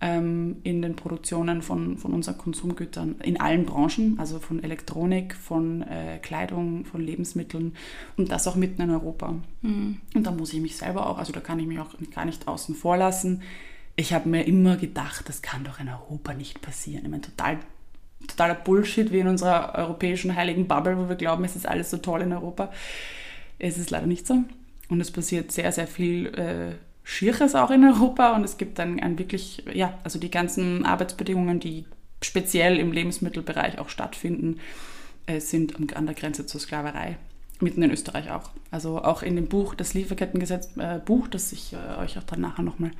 ähm, 0.00 0.56
in 0.62 0.82
den 0.82 0.96
Produktionen 0.96 1.62
von, 1.62 1.98
von 1.98 2.12
unseren 2.12 2.38
Konsumgütern 2.38 3.16
in 3.22 3.40
allen 3.40 3.66
Branchen, 3.66 4.18
also 4.18 4.38
von 4.38 4.62
Elektronik, 4.62 5.34
von 5.34 5.82
äh, 5.82 6.18
Kleidung, 6.18 6.84
von 6.84 7.00
Lebensmitteln 7.00 7.74
und 8.16 8.30
das 8.30 8.46
auch 8.46 8.56
mitten 8.56 8.82
in 8.82 8.90
Europa. 8.90 9.34
Mhm. 9.62 10.00
Und 10.14 10.26
da 10.26 10.30
muss 10.30 10.52
ich 10.52 10.60
mich 10.60 10.76
selber 10.76 11.06
auch, 11.06 11.18
also 11.18 11.32
da 11.32 11.40
kann 11.40 11.58
ich 11.58 11.66
mich 11.66 11.78
auch 11.78 11.94
gar 12.14 12.24
nicht 12.24 12.48
außen 12.48 12.74
vor 12.74 12.96
lassen. 12.96 13.42
Ich 13.96 14.12
habe 14.14 14.28
mir 14.28 14.46
immer 14.46 14.76
gedacht, 14.76 15.28
das 15.28 15.42
kann 15.42 15.64
doch 15.64 15.80
in 15.80 15.88
Europa 15.88 16.32
nicht 16.32 16.62
passieren. 16.62 17.04
Ich 17.04 17.10
meine, 17.10 17.22
total 17.22 17.58
totaler 18.26 18.54
Bullshit 18.54 19.12
wie 19.12 19.20
in 19.20 19.28
unserer 19.28 19.74
europäischen 19.76 20.34
heiligen 20.34 20.66
Bubble, 20.66 20.98
wo 20.98 21.08
wir 21.08 21.16
glauben, 21.16 21.44
es 21.44 21.56
ist 21.56 21.66
alles 21.66 21.90
so 21.90 21.98
toll 21.98 22.22
in 22.22 22.32
Europa. 22.32 22.72
Es 23.58 23.78
ist 23.78 23.90
leider 23.90 24.06
nicht 24.06 24.26
so. 24.26 24.42
Und 24.88 25.00
es 25.00 25.10
passiert 25.10 25.52
sehr, 25.52 25.70
sehr 25.72 25.86
viel 25.86 26.26
äh, 26.26 26.74
Schierches 27.04 27.54
auch 27.54 27.70
in 27.70 27.84
Europa. 27.84 28.34
Und 28.34 28.44
es 28.44 28.58
gibt 28.58 28.78
dann 28.78 29.00
ein 29.00 29.18
wirklich, 29.18 29.64
ja, 29.72 29.98
also 30.04 30.18
die 30.18 30.30
ganzen 30.30 30.84
Arbeitsbedingungen, 30.84 31.60
die 31.60 31.84
speziell 32.22 32.78
im 32.78 32.92
Lebensmittelbereich 32.92 33.78
auch 33.78 33.88
stattfinden, 33.88 34.60
äh, 35.26 35.40
sind 35.40 35.96
an 35.96 36.06
der 36.06 36.14
Grenze 36.14 36.46
zur 36.46 36.60
Sklaverei. 36.60 37.16
Mitten 37.60 37.82
in 37.82 37.90
Österreich 37.90 38.30
auch. 38.30 38.50
Also 38.70 39.02
auch 39.02 39.22
in 39.22 39.36
dem 39.36 39.48
Buch, 39.48 39.74
das 39.74 39.94
Lieferkettengesetz 39.94 40.70
äh, 40.76 40.98
Buch, 41.04 41.28
das 41.28 41.52
ich 41.52 41.74
äh, 41.74 42.00
euch 42.00 42.18
auch 42.18 42.22
dann 42.22 42.40
nachher 42.40 42.62
nochmal 42.62 42.90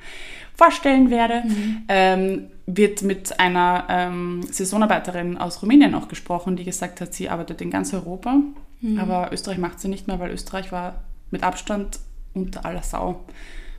vorstellen 0.55 1.09
werde, 1.09 1.43
mhm. 1.45 1.83
ähm, 1.87 2.47
wird 2.65 3.01
mit 3.01 3.39
einer 3.39 3.85
ähm, 3.89 4.43
Saisonarbeiterin 4.51 5.37
aus 5.37 5.61
Rumänien 5.61 5.95
auch 5.95 6.07
gesprochen, 6.07 6.55
die 6.55 6.63
gesagt 6.63 7.01
hat, 7.01 7.13
sie 7.13 7.29
arbeitet 7.29 7.61
in 7.61 7.71
ganz 7.71 7.93
Europa 7.93 8.37
Mhm. 8.81 8.99
Aber 8.99 9.31
Österreich 9.31 9.59
macht 9.59 9.79
sie 9.79 9.87
nicht 9.87 10.07
mehr, 10.07 10.19
weil 10.19 10.31
Österreich 10.31 10.71
war 10.71 11.03
mit 11.29 11.43
Abstand 11.43 11.99
unter 12.33 12.65
aller 12.65 12.83
Sau. 12.83 13.23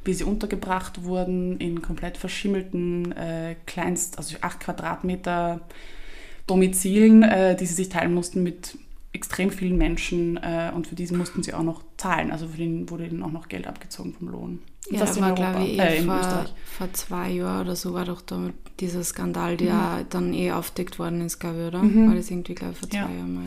Wie 0.05 0.15
sie 0.15 0.25
untergebracht 0.25 1.05
wurden 1.05 1.59
in 1.59 1.83
komplett 1.83 2.17
verschimmelten, 2.17 3.13
äh, 3.13 3.57
kleinst, 3.67 4.19
also 4.19 4.37
8 4.41 4.61
Quadratmeter 4.61 5.61
Domizilen, 6.47 7.23
äh, 7.23 7.55
die 7.55 7.67
sie 7.67 7.75
sich 7.75 7.89
teilen 7.89 8.15
mussten 8.15 8.43
mit 8.43 8.77
extrem 9.13 9.51
vielen 9.51 9.77
Menschen 9.77 10.39
äh, 10.39 10.73
und 10.75 10.87
für 10.87 10.95
diese 10.95 11.17
mussten 11.17 11.43
sie 11.43 11.53
auch 11.53 11.63
noch 11.63 11.83
zahlen. 11.97 12.31
Also 12.31 12.49
für 12.49 12.57
den 12.57 12.89
wurde 12.89 13.07
ihnen 13.07 13.23
auch 13.23 13.33
noch 13.33 13.49
Geld 13.49 13.67
abgezogen 13.67 14.15
vom 14.15 14.29
Lohn. 14.29 14.63
Und 14.89 14.95
ja, 14.95 15.01
das 15.01 15.21
war, 15.21 15.35
glaube 15.35 15.65
ich, 15.65 15.79
eh 15.79 16.03
vor, 16.03 16.47
vor, 16.79 16.93
zwei 16.93 17.31
Jahren 17.31 17.67
oder 17.67 17.77
so 17.77 17.93
war 17.95 18.05
doch 18.05 18.21
da 18.23 18.51
dieser 18.81 19.05
Skandal, 19.05 19.57
der 19.57 19.75
mhm. 19.75 20.07
dann 20.11 20.35
eh 20.35 20.53
aufdeckt 20.53 20.99
worden 20.99 21.21
ist, 21.21 21.39
glaube 21.39 21.61
ich, 21.61 21.67
oder? 21.69 21.83
Mhm. 21.83 22.09
War 22.09 22.15
das 22.17 22.31
irgendwie, 22.31 22.55
glaube 22.55 22.73
ich, 22.73 22.79
vor 22.79 22.91
zwei 22.91 22.99
ja. 22.99 23.11
Jahren 23.11 23.35
mal. 23.35 23.45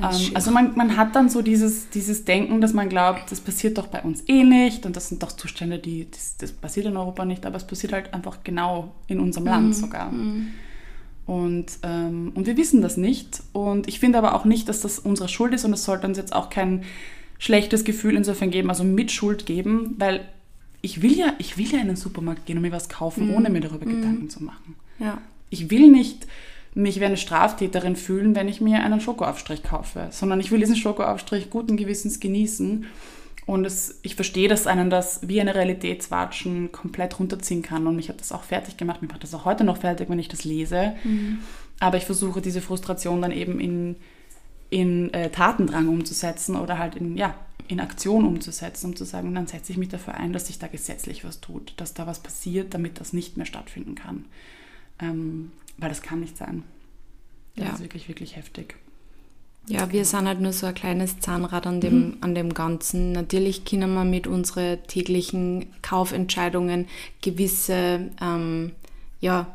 Ähm, 0.00 0.30
also 0.34 0.50
man, 0.52 0.76
man 0.76 0.96
hat 0.96 1.16
dann 1.16 1.28
so 1.28 1.42
dieses, 1.42 1.90
dieses 1.90 2.24
Denken, 2.24 2.60
dass 2.60 2.72
man 2.72 2.88
glaubt, 2.88 3.32
das 3.32 3.40
passiert 3.40 3.78
doch 3.78 3.88
bei 3.88 4.02
uns 4.02 4.22
eh 4.28 4.44
nicht 4.44 4.86
und 4.86 4.94
das 4.94 5.08
sind 5.08 5.22
doch 5.22 5.32
Zustände, 5.32 5.78
die, 5.78 6.08
das, 6.08 6.36
das 6.36 6.52
passiert 6.52 6.86
in 6.86 6.96
Europa 6.96 7.24
nicht, 7.24 7.44
aber 7.44 7.56
es 7.56 7.66
passiert 7.66 7.92
halt 7.92 8.14
einfach 8.14 8.44
genau 8.44 8.94
in 9.08 9.18
unserem 9.18 9.44
mhm. 9.44 9.50
Land 9.50 9.76
sogar. 9.76 10.12
Mhm. 10.12 10.48
Und, 11.28 11.66
ähm, 11.82 12.32
und 12.34 12.46
wir 12.46 12.56
wissen 12.56 12.80
das 12.80 12.96
nicht. 12.96 13.42
Und 13.52 13.86
ich 13.86 14.00
finde 14.00 14.16
aber 14.16 14.34
auch 14.34 14.46
nicht, 14.46 14.66
dass 14.66 14.80
das 14.80 14.98
unsere 14.98 15.28
Schuld 15.28 15.52
ist 15.52 15.66
und 15.66 15.74
es 15.74 15.84
sollte 15.84 16.06
uns 16.06 16.16
jetzt 16.16 16.34
auch 16.34 16.48
kein 16.48 16.84
schlechtes 17.38 17.84
Gefühl 17.84 18.16
insofern 18.16 18.50
geben, 18.50 18.70
also 18.70 18.82
Mitschuld 18.82 19.44
geben, 19.44 19.94
weil 19.98 20.26
ich 20.80 21.02
will 21.02 21.12
ja, 21.12 21.34
ich 21.36 21.58
will 21.58 21.70
ja 21.70 21.80
in 21.80 21.88
den 21.88 21.96
Supermarkt 21.96 22.46
gehen 22.46 22.56
und 22.56 22.62
mir 22.62 22.72
was 22.72 22.88
kaufen, 22.88 23.28
mhm. 23.28 23.34
ohne 23.34 23.50
mir 23.50 23.60
darüber 23.60 23.84
mhm. 23.84 23.96
Gedanken 23.96 24.30
zu 24.30 24.42
machen. 24.42 24.76
Ja. 24.98 25.18
Ich 25.50 25.70
will 25.70 25.90
nicht 25.90 26.26
mich 26.74 26.98
wie 26.98 27.04
eine 27.04 27.18
Straftäterin 27.18 27.96
fühlen, 27.96 28.34
wenn 28.34 28.48
ich 28.48 28.62
mir 28.62 28.82
einen 28.82 29.00
Schokoaufstrich 29.00 29.62
kaufe, 29.62 30.08
sondern 30.10 30.40
ich 30.40 30.50
will 30.50 30.60
diesen 30.60 30.76
Schokoaufstrich 30.76 31.50
guten 31.50 31.76
Gewissens 31.76 32.20
genießen. 32.20 32.86
Und 33.48 33.64
es, 33.64 33.98
ich 34.02 34.14
verstehe, 34.14 34.46
dass 34.46 34.66
einen 34.66 34.90
das 34.90 35.26
wie 35.26 35.40
eine 35.40 35.54
Realitätswatschen 35.54 36.70
komplett 36.70 37.18
runterziehen 37.18 37.62
kann. 37.62 37.86
Und 37.86 37.96
mich 37.96 38.10
hat 38.10 38.20
das 38.20 38.30
auch 38.30 38.42
fertig 38.42 38.76
gemacht. 38.76 39.00
Mir 39.00 39.08
macht 39.08 39.22
das 39.22 39.32
auch 39.32 39.46
heute 39.46 39.64
noch 39.64 39.78
fertig, 39.78 40.10
wenn 40.10 40.18
ich 40.18 40.28
das 40.28 40.44
lese. 40.44 40.92
Mhm. 41.02 41.38
Aber 41.80 41.96
ich 41.96 42.04
versuche 42.04 42.42
diese 42.42 42.60
Frustration 42.60 43.22
dann 43.22 43.32
eben 43.32 43.58
in, 43.58 43.96
in 44.68 45.14
äh, 45.14 45.30
Tatendrang 45.30 45.88
umzusetzen 45.88 46.56
oder 46.56 46.76
halt 46.76 46.94
in, 46.96 47.16
ja, 47.16 47.34
in 47.68 47.80
Aktion 47.80 48.26
umzusetzen, 48.26 48.90
um 48.90 48.96
zu 48.96 49.06
sagen, 49.06 49.34
dann 49.34 49.46
setze 49.46 49.72
ich 49.72 49.78
mich 49.78 49.88
dafür 49.88 50.12
ein, 50.12 50.34
dass 50.34 50.48
sich 50.48 50.58
da 50.58 50.66
gesetzlich 50.66 51.24
was 51.24 51.40
tut, 51.40 51.72
dass 51.78 51.94
da 51.94 52.06
was 52.06 52.20
passiert, 52.20 52.74
damit 52.74 53.00
das 53.00 53.14
nicht 53.14 53.38
mehr 53.38 53.46
stattfinden 53.46 53.94
kann. 53.94 54.26
Ähm, 55.00 55.52
weil 55.78 55.88
das 55.88 56.02
kann 56.02 56.20
nicht 56.20 56.36
sein. 56.36 56.64
Das 57.56 57.66
ja. 57.66 57.72
ist 57.72 57.80
wirklich, 57.80 58.08
wirklich 58.08 58.36
heftig. 58.36 58.76
Ja, 59.68 59.92
wir 59.92 60.04
sind 60.04 60.26
halt 60.26 60.40
nur 60.40 60.52
so 60.52 60.66
ein 60.66 60.74
kleines 60.74 61.20
Zahnrad 61.20 61.66
an 61.66 61.80
dem, 61.80 61.98
mhm. 61.98 62.16
an 62.20 62.34
dem 62.34 62.54
Ganzen. 62.54 63.12
Natürlich 63.12 63.64
können 63.64 63.92
wir 63.94 64.04
mit 64.04 64.26
unseren 64.26 64.78
täglichen 64.86 65.66
Kaufentscheidungen 65.82 66.86
gewisse, 67.20 68.10
ähm, 68.20 68.72
ja, 69.20 69.46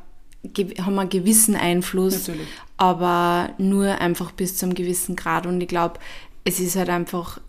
haben 0.82 1.00
einen 1.00 1.10
gewissen 1.10 1.56
Einfluss, 1.56 2.28
Natürlich. 2.28 2.48
aber 2.78 3.50
nur 3.58 4.02
einfach 4.02 4.32
bis 4.32 4.58
zu 4.58 4.66
einem 4.66 4.76
gewissen 4.76 5.16
Grad. 5.16 5.46
Und 5.46 5.62
ich 5.62 5.68
glaube, 5.68 6.00
es 6.44 6.60
ist 6.60 6.76
halt 6.76 6.90
einfach 6.90 7.40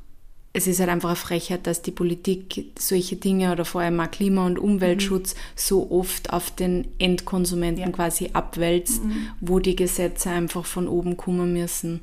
es 0.56 0.68
ist 0.68 0.78
halt 0.78 0.88
einfach 0.88 1.08
eine 1.10 1.16
Frechheit, 1.16 1.66
dass 1.66 1.82
die 1.82 1.90
Politik 1.90 2.70
solche 2.78 3.16
Dinge 3.16 3.50
oder 3.50 3.64
vor 3.64 3.80
allem 3.80 3.98
auch 3.98 4.10
Klima- 4.10 4.46
und 4.46 4.56
Umweltschutz 4.56 5.34
mhm. 5.34 5.38
so 5.56 5.90
oft 5.90 6.32
auf 6.32 6.52
den 6.52 6.86
Endkonsumenten 7.00 7.84
ja. 7.84 7.90
quasi 7.90 8.30
abwälzt, 8.32 9.02
mhm. 9.02 9.26
wo 9.40 9.58
die 9.58 9.74
Gesetze 9.74 10.30
einfach 10.30 10.64
von 10.64 10.86
oben 10.86 11.16
kommen 11.16 11.52
müssen. 11.52 12.00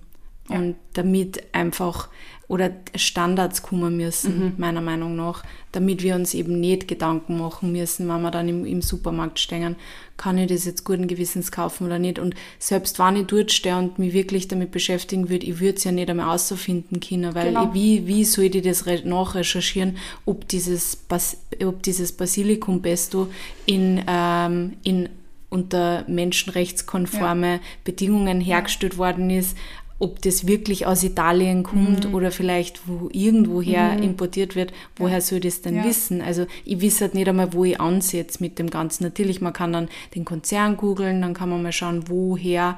Ja. 0.52 0.60
Und 0.60 0.76
damit 0.94 1.44
einfach 1.54 2.10
oder 2.52 2.72
Standards 2.96 3.62
kommen 3.62 3.96
müssen, 3.96 4.40
mhm. 4.40 4.54
meiner 4.58 4.82
Meinung 4.82 5.16
nach, 5.16 5.42
damit 5.72 6.04
wir 6.04 6.16
uns 6.16 6.34
eben 6.34 6.60
nicht 6.60 6.86
Gedanken 6.86 7.38
machen 7.38 7.72
müssen, 7.72 8.10
wenn 8.10 8.22
wir 8.22 8.30
dann 8.30 8.50
im, 8.50 8.66
im 8.66 8.82
Supermarkt 8.82 9.40
stehen, 9.40 9.78
kann 10.18 10.38
ich 10.38 10.50
das 10.50 10.66
jetzt 10.66 10.84
guten 10.84 11.08
Gewissens 11.08 11.54
kaufen 11.54 11.86
oder 11.86 11.98
nicht. 11.98 12.20
Und 12.20 12.36
selbst 12.60 13.00
wenn 13.00 13.16
ich 13.16 13.28
dort 13.28 13.54
stehe 13.54 13.78
und 13.78 14.00
mich 14.00 14.12
wirklich 14.12 14.50
damit 14.50 14.72
beschäftigen 14.72 15.30
würde, 15.30 15.46
ich 15.46 15.62
würde 15.62 15.78
es 15.78 15.86
ja 15.86 15.94
nicht 15.94 16.10
einmal 16.10 16.36
außerfinden 16.36 17.00
können, 17.00 17.34
weil 17.34 17.48
genau. 17.48 17.70
ich, 17.70 17.74
wie, 17.74 18.08
wie 18.08 18.26
soll 18.26 18.54
ich 18.54 18.62
das 18.62 18.84
nachrecherchieren, 19.06 19.96
ob 20.26 20.46
dieses, 20.50 20.98
Bas, 20.98 21.38
ob 21.64 21.82
dieses 21.84 22.12
Basilikum 22.12 22.82
Pesto 22.82 23.30
in, 23.66 24.04
ähm, 24.08 24.74
in 24.84 25.08
unter 25.52 26.06
menschenrechtskonforme 26.08 27.56
ja. 27.56 27.60
Bedingungen 27.84 28.40
hergestellt 28.40 28.98
worden 28.98 29.30
ist, 29.30 29.58
ob 30.02 30.20
das 30.24 30.48
wirklich 30.48 30.88
aus 30.88 31.04
Italien 31.04 31.62
kommt 31.62 32.08
mhm. 32.08 32.16
oder 32.16 32.32
vielleicht 32.32 32.88
wo 32.88 33.08
irgendwoher 33.12 33.94
mhm. 33.94 34.04
importiert 34.04 34.56
wird, 34.56 34.74
woher 34.96 35.18
ja. 35.18 35.22
soll 35.22 35.38
ich 35.38 35.46
das 35.46 35.62
denn 35.62 35.76
ja. 35.76 35.86
wissen? 35.86 36.22
Also 36.22 36.48
ich 36.66 36.82
weiß 36.82 37.02
halt 37.02 37.14
nicht 37.14 37.30
einmal, 37.30 37.54
wo 37.54 37.66
ich 37.66 37.80
ansetze 37.80 38.42
mit 38.42 38.58
dem 38.58 38.72
Ganzen. 38.72 39.04
Natürlich, 39.04 39.42
man 39.42 39.54
kann 39.54 39.72
dann 39.72 39.90
den 40.16 40.26
Konzern 40.26 40.76
googeln, 40.76 41.22
dann 41.22 41.36
kann 41.36 41.50
man 41.50 41.62
mal 41.62 41.72
schauen, 41.72 42.10
woher, 42.10 42.78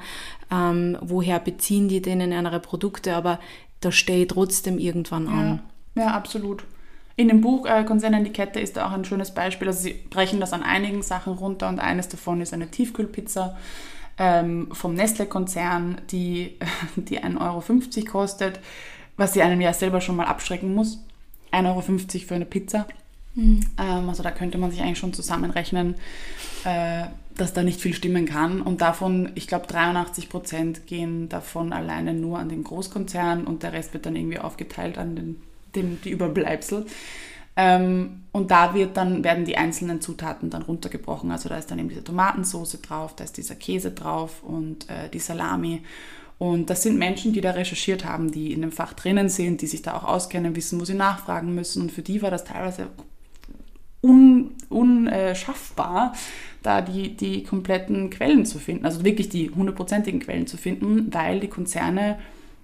ähm, 0.52 0.98
woher 1.00 1.40
beziehen 1.40 1.88
die 1.88 2.02
denn 2.02 2.20
ihre 2.30 2.60
Produkte, 2.60 3.16
aber 3.16 3.40
da 3.80 3.90
stehe 3.90 4.22
ich 4.22 4.28
trotzdem 4.28 4.78
irgendwann 4.78 5.26
an. 5.26 5.60
Ja, 5.94 6.08
absolut. 6.08 6.64
In 7.16 7.28
dem 7.28 7.40
Buch 7.40 7.64
äh, 7.64 7.84
Konzern 7.84 8.12
in 8.12 8.24
die 8.24 8.32
Kette 8.32 8.60
ist 8.60 8.76
da 8.76 8.86
auch 8.86 8.92
ein 8.92 9.04
schönes 9.04 9.32
Beispiel. 9.32 9.68
Also 9.68 9.82
sie 9.82 9.94
brechen 10.10 10.40
das 10.40 10.52
an 10.52 10.62
einigen 10.62 11.02
Sachen 11.02 11.34
runter 11.34 11.68
und 11.68 11.78
eines 11.78 12.08
davon 12.08 12.42
ist 12.42 12.52
eine 12.52 12.70
Tiefkühlpizza 12.70 13.56
ähm, 14.18 14.68
vom 14.72 14.94
Nestle-Konzern, 14.94 16.00
die, 16.10 16.58
die 16.96 17.20
1,50 17.20 17.40
Euro 17.40 18.10
kostet, 18.10 18.60
was 19.16 19.32
sie 19.32 19.42
einem 19.42 19.60
ja 19.60 19.72
selber 19.72 20.00
schon 20.00 20.16
mal 20.16 20.26
abschrecken 20.26 20.74
muss. 20.74 20.98
1,50 21.52 21.66
Euro 21.66 21.80
für 22.26 22.34
eine 22.34 22.46
Pizza. 22.46 22.86
Mhm. 23.34 23.60
Ähm, 23.78 24.08
also 24.08 24.22
da 24.22 24.30
könnte 24.30 24.58
man 24.58 24.70
sich 24.70 24.80
eigentlich 24.80 24.98
schon 24.98 25.12
zusammenrechnen, 25.12 25.96
äh, 26.64 27.04
dass 27.36 27.52
da 27.52 27.62
nicht 27.62 27.80
viel 27.80 27.94
stimmen 27.94 28.26
kann. 28.26 28.60
Und 28.60 28.80
davon, 28.80 29.32
ich 29.34 29.48
glaube, 29.48 29.66
83 29.66 30.28
Prozent 30.28 30.86
gehen 30.86 31.28
davon 31.28 31.72
alleine 31.72 32.14
nur 32.14 32.38
an 32.38 32.48
den 32.48 32.64
Großkonzern 32.64 33.44
und 33.44 33.62
der 33.62 33.72
Rest 33.72 33.92
wird 33.92 34.06
dann 34.06 34.16
irgendwie 34.16 34.38
aufgeteilt 34.38 34.98
an 34.98 35.16
den, 35.16 35.42
den, 35.74 36.00
die 36.02 36.10
Überbleibsel. 36.10 36.86
Ähm, 37.56 38.24
und 38.32 38.50
da 38.50 38.74
wird 38.74 38.96
dann, 38.96 39.22
werden 39.22 39.44
die 39.44 39.56
einzelnen 39.56 40.00
Zutaten 40.00 40.50
dann 40.50 40.62
runtergebrochen. 40.62 41.30
Also 41.30 41.48
da 41.48 41.56
ist 41.56 41.70
dann 41.70 41.78
eben 41.78 41.88
diese 41.88 42.02
Tomatensauce 42.02 42.80
drauf, 42.82 43.14
da 43.14 43.24
ist 43.24 43.36
dieser 43.36 43.54
Käse 43.54 43.92
drauf 43.92 44.42
und 44.42 44.90
äh, 44.90 45.08
die 45.12 45.20
Salami. 45.20 45.82
Und 46.38 46.68
das 46.68 46.82
sind 46.82 46.98
Menschen, 46.98 47.32
die 47.32 47.40
da 47.40 47.52
recherchiert 47.52 48.04
haben, 48.04 48.32
die 48.32 48.52
in 48.52 48.62
dem 48.62 48.72
Fach 48.72 48.92
drinnen 48.92 49.28
sind, 49.28 49.62
die 49.62 49.68
sich 49.68 49.82
da 49.82 49.94
auch 49.94 50.04
auskennen, 50.04 50.56
wissen, 50.56 50.80
wo 50.80 50.84
sie 50.84 50.94
nachfragen 50.94 51.54
müssen. 51.54 51.82
Und 51.82 51.92
für 51.92 52.02
die 52.02 52.22
war 52.22 52.30
das 52.30 52.44
teilweise 52.44 52.88
un, 54.02 54.50
unschaffbar, 54.68 56.14
da 56.62 56.80
die, 56.80 57.16
die 57.16 57.44
kompletten 57.44 58.10
Quellen 58.10 58.46
zu 58.46 58.58
finden, 58.58 58.84
also 58.84 59.04
wirklich 59.04 59.28
die 59.28 59.50
hundertprozentigen 59.50 60.20
Quellen 60.20 60.46
zu 60.46 60.56
finden, 60.56 61.12
weil 61.12 61.40
die 61.40 61.48
Konzerne 61.48 62.18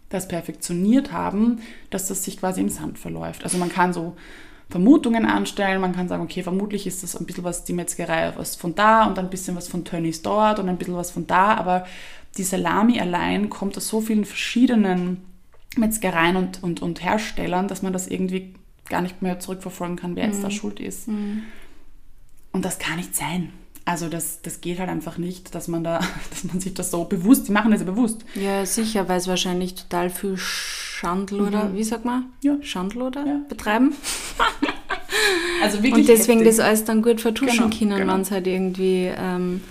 das 0.09 0.26
perfektioniert 0.26 1.12
haben, 1.12 1.61
dass 1.90 2.09
das 2.09 2.25
sich 2.25 2.38
quasi 2.38 2.61
im 2.61 2.68
Sand 2.68 2.99
verläuft. 2.99 3.44
Also 3.44 3.59
man 3.59 3.68
kann 3.68 3.92
so 3.92 4.16
Vermutungen 4.70 5.26
anstellen, 5.26 5.80
man 5.80 5.94
kann 5.94 6.08
sagen, 6.08 6.22
okay, 6.22 6.42
vermutlich 6.42 6.86
ist 6.86 7.02
das 7.02 7.16
ein 7.16 7.26
bisschen 7.26 7.44
was 7.44 7.64
die 7.64 7.72
Metzgerei 7.72 8.32
was 8.36 8.54
von 8.56 8.74
da 8.74 9.04
und 9.04 9.18
ein 9.18 9.28
bisschen 9.28 9.56
was 9.56 9.68
von 9.68 9.84
Tönnies 9.84 10.22
dort 10.22 10.58
und 10.58 10.68
ein 10.68 10.78
bisschen 10.78 10.96
was 10.96 11.10
von 11.10 11.26
da, 11.26 11.54
aber 11.54 11.86
die 12.36 12.44
Salami 12.44 13.00
allein 13.00 13.50
kommt 13.50 13.76
aus 13.76 13.88
so 13.88 14.00
vielen 14.00 14.24
verschiedenen 14.24 15.24
Metzgereien 15.76 16.36
und, 16.36 16.62
und, 16.62 16.82
und 16.82 17.02
Herstellern, 17.02 17.68
dass 17.68 17.82
man 17.82 17.92
das 17.92 18.06
irgendwie 18.06 18.54
gar 18.88 19.02
nicht 19.02 19.22
mehr 19.22 19.40
zurückverfolgen 19.40 19.96
kann, 19.96 20.16
wer 20.16 20.26
jetzt 20.26 20.38
mhm. 20.38 20.42
da 20.44 20.50
schuld 20.50 20.80
ist. 20.80 21.08
Mhm. 21.08 21.42
Und 22.52 22.64
das 22.64 22.78
kann 22.78 22.96
nicht 22.96 23.14
sein. 23.14 23.52
Also 23.84 24.08
das, 24.08 24.42
das 24.42 24.60
geht 24.60 24.78
halt 24.78 24.88
einfach 24.88 25.18
nicht, 25.18 25.54
dass 25.54 25.66
man 25.66 25.82
da, 25.82 25.98
dass 26.30 26.44
man 26.44 26.60
sich 26.60 26.74
das 26.74 26.90
so 26.92 27.04
bewusst, 27.04 27.48
die 27.48 27.52
machen 27.52 27.72
das 27.72 27.80
ja 27.80 27.86
bewusst. 27.86 28.24
Ja, 28.34 28.64
sicher, 28.64 29.08
weil 29.08 29.18
es 29.18 29.26
wahrscheinlich 29.26 29.74
total 29.74 30.10
viel 30.10 30.36
Schandl 30.36 30.79
oder, 31.02 31.64
mhm. 31.64 31.76
wie 31.76 31.85
sagt 31.85 32.04
man? 32.04 32.26
Ja. 32.42 32.57
Schandl 32.62 33.02
oder 33.02 33.26
ja. 33.26 33.40
betreiben. 33.49 33.95
also 35.62 35.83
wirklich 35.83 35.95
Und 35.95 36.09
deswegen 36.09 36.40
heftig. 36.40 36.57
das 36.57 36.66
alles 36.66 36.85
dann 36.85 37.02
gut 37.02 37.21
vertuschen 37.21 37.71
genau, 37.71 37.78
können, 37.78 38.00
genau. 38.00 38.14
wenn 38.14 38.21
es 38.21 38.30
halt 38.30 38.47
irgendwie, 38.47 39.11
ähm, 39.16 39.62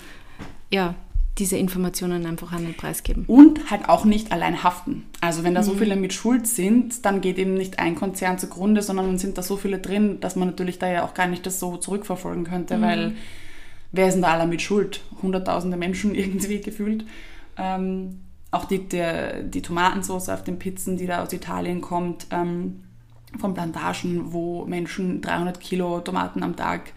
ja, 0.70 0.94
diese 1.38 1.56
Informationen 1.56 2.26
einfach 2.26 2.52
an 2.52 2.64
den 2.64 2.76
Preis 2.76 3.02
geben. 3.02 3.24
Und 3.26 3.70
halt 3.70 3.88
auch 3.88 4.04
nicht 4.04 4.30
allein 4.30 4.62
haften. 4.62 5.04
Also 5.20 5.42
wenn 5.42 5.54
da 5.54 5.62
so 5.62 5.72
mhm. 5.72 5.78
viele 5.78 5.96
mit 5.96 6.12
Schuld 6.12 6.46
sind, 6.46 7.04
dann 7.06 7.20
geht 7.20 7.38
eben 7.38 7.54
nicht 7.54 7.78
ein 7.78 7.94
Konzern 7.94 8.38
zugrunde, 8.38 8.82
sondern 8.82 9.06
dann 9.06 9.18
sind 9.18 9.38
da 9.38 9.42
so 9.42 9.56
viele 9.56 9.78
drin, 9.78 10.20
dass 10.20 10.36
man 10.36 10.48
natürlich 10.48 10.78
da 10.78 10.90
ja 10.90 11.04
auch 11.04 11.14
gar 11.14 11.26
nicht 11.26 11.46
das 11.46 11.58
so 11.58 11.76
zurückverfolgen 11.76 12.44
könnte, 12.44 12.76
mhm. 12.76 12.82
weil 12.82 13.12
wer 13.92 14.08
ist 14.08 14.14
denn 14.14 14.22
da 14.22 14.32
alle 14.34 14.46
mit 14.46 14.60
Schuld? 14.60 15.00
Hunderttausende 15.22 15.76
Menschen 15.76 16.14
irgendwie 16.14 16.60
gefühlt. 16.60 17.04
Ähm, 17.56 18.20
auch 18.50 18.64
die, 18.64 18.88
der, 18.88 19.42
die 19.42 19.62
Tomatensauce 19.62 20.28
auf 20.28 20.44
den 20.44 20.58
Pizzen, 20.58 20.96
die 20.96 21.06
da 21.06 21.22
aus 21.22 21.32
Italien 21.32 21.80
kommt, 21.80 22.26
ähm, 22.30 22.82
von 23.38 23.54
Plantagen, 23.54 24.32
wo 24.32 24.64
Menschen 24.64 25.20
300 25.20 25.60
Kilo 25.60 26.00
Tomaten 26.00 26.42
am 26.42 26.56
Tag 26.56 26.92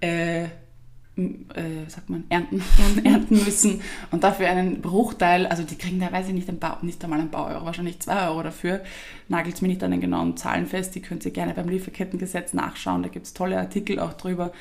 äh, 0.00 0.44
äh, 0.44 1.88
sagt 1.88 2.10
man, 2.10 2.24
ernten, 2.28 2.62
ernten 3.04 3.44
müssen 3.44 3.80
und 4.10 4.22
dafür 4.22 4.48
einen 4.48 4.80
Bruchteil, 4.80 5.46
also 5.46 5.62
die 5.62 5.76
kriegen 5.76 5.98
da, 5.98 6.12
weiß 6.12 6.28
ich 6.28 6.34
nicht, 6.34 6.48
ein 6.48 6.58
Bau, 6.58 6.76
nicht 6.82 7.02
einmal 7.02 7.20
ein 7.20 7.30
paar 7.30 7.46
Euro, 7.46 7.64
wahrscheinlich 7.64 8.00
zwei 8.00 8.28
Euro 8.28 8.42
dafür. 8.42 8.82
Nagelt 9.28 9.60
mir 9.62 9.68
nicht 9.68 9.82
an 9.82 9.92
den 9.92 10.00
genauen 10.00 10.36
Zahlen 10.36 10.66
fest, 10.66 10.94
die 10.94 11.00
könnt 11.00 11.24
ihr 11.24 11.30
gerne 11.30 11.54
beim 11.54 11.68
Lieferkettengesetz 11.68 12.52
nachschauen, 12.52 13.02
da 13.02 13.08
gibt 13.08 13.26
es 13.26 13.34
tolle 13.34 13.58
Artikel 13.58 13.98
auch 13.98 14.12
drüber. 14.12 14.52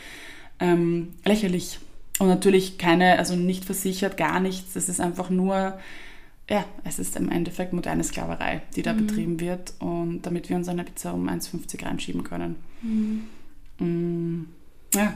Ähm, 0.59 1.13
lächerlich. 1.25 1.79
Und 2.17 2.29
natürlich 2.29 2.77
keine, 2.77 3.19
also 3.19 3.35
nicht 3.35 3.65
versichert, 3.65 4.15
gar 4.15 4.39
nichts. 4.39 4.77
Es 4.77 4.87
ist 4.87 5.01
einfach 5.01 5.29
nur, 5.29 5.77
ja, 6.49 6.65
es 6.83 6.99
ist 6.99 7.15
im 7.15 7.29
Endeffekt 7.29 7.73
moderne 7.73 8.03
Sklaverei, 8.03 8.61
die 8.75 8.81
da 8.81 8.93
mhm. 8.93 9.07
betrieben 9.07 9.39
wird. 9.39 9.73
Und 9.79 10.23
damit 10.23 10.49
wir 10.49 10.55
uns 10.55 10.67
eine 10.67 10.83
Pizza 10.83 11.13
um 11.13 11.27
1,50 11.27 11.85
reinschieben 11.85 12.23
können. 12.23 12.55
Mhm. 12.81 13.27
Mm, 13.79 14.47
ja, 14.93 15.15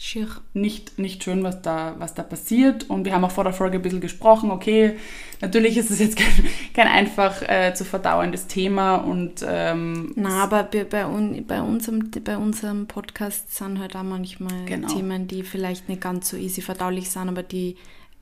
Schier. 0.00 0.28
Nicht, 0.54 0.96
nicht 1.00 1.24
schön, 1.24 1.42
was 1.42 1.60
da, 1.60 1.96
was 1.98 2.14
da 2.14 2.22
passiert. 2.22 2.88
Und 2.88 3.04
wir 3.04 3.12
haben 3.12 3.24
auch 3.24 3.32
vor 3.32 3.42
der 3.42 3.52
Folge 3.52 3.78
ein 3.78 3.82
bisschen 3.82 4.00
gesprochen, 4.00 4.52
okay, 4.52 4.94
natürlich 5.40 5.76
ist 5.76 5.90
es 5.90 5.98
jetzt 5.98 6.16
kein, 6.16 6.32
kein 6.74 6.86
einfach 6.86 7.42
äh, 7.42 7.74
zu 7.74 7.84
verdauendes 7.84 8.46
Thema. 8.46 8.94
Und, 8.94 9.44
ähm, 9.46 10.12
Na, 10.14 10.44
aber 10.44 10.62
bei, 10.62 10.84
bei, 10.84 11.04
un, 11.04 11.44
bei, 11.48 11.60
unserem, 11.60 12.12
bei 12.22 12.36
unserem 12.36 12.86
Podcast 12.86 13.52
sind 13.56 13.80
halt 13.80 13.96
auch 13.96 14.04
manchmal 14.04 14.66
genau. 14.66 14.86
Themen, 14.86 15.26
die 15.26 15.42
vielleicht 15.42 15.88
nicht 15.88 16.00
ganz 16.00 16.30
so 16.30 16.36
easy 16.36 16.62
verdaulich 16.62 17.10
sind, 17.10 17.28
aber 17.28 17.42
die 17.42 17.74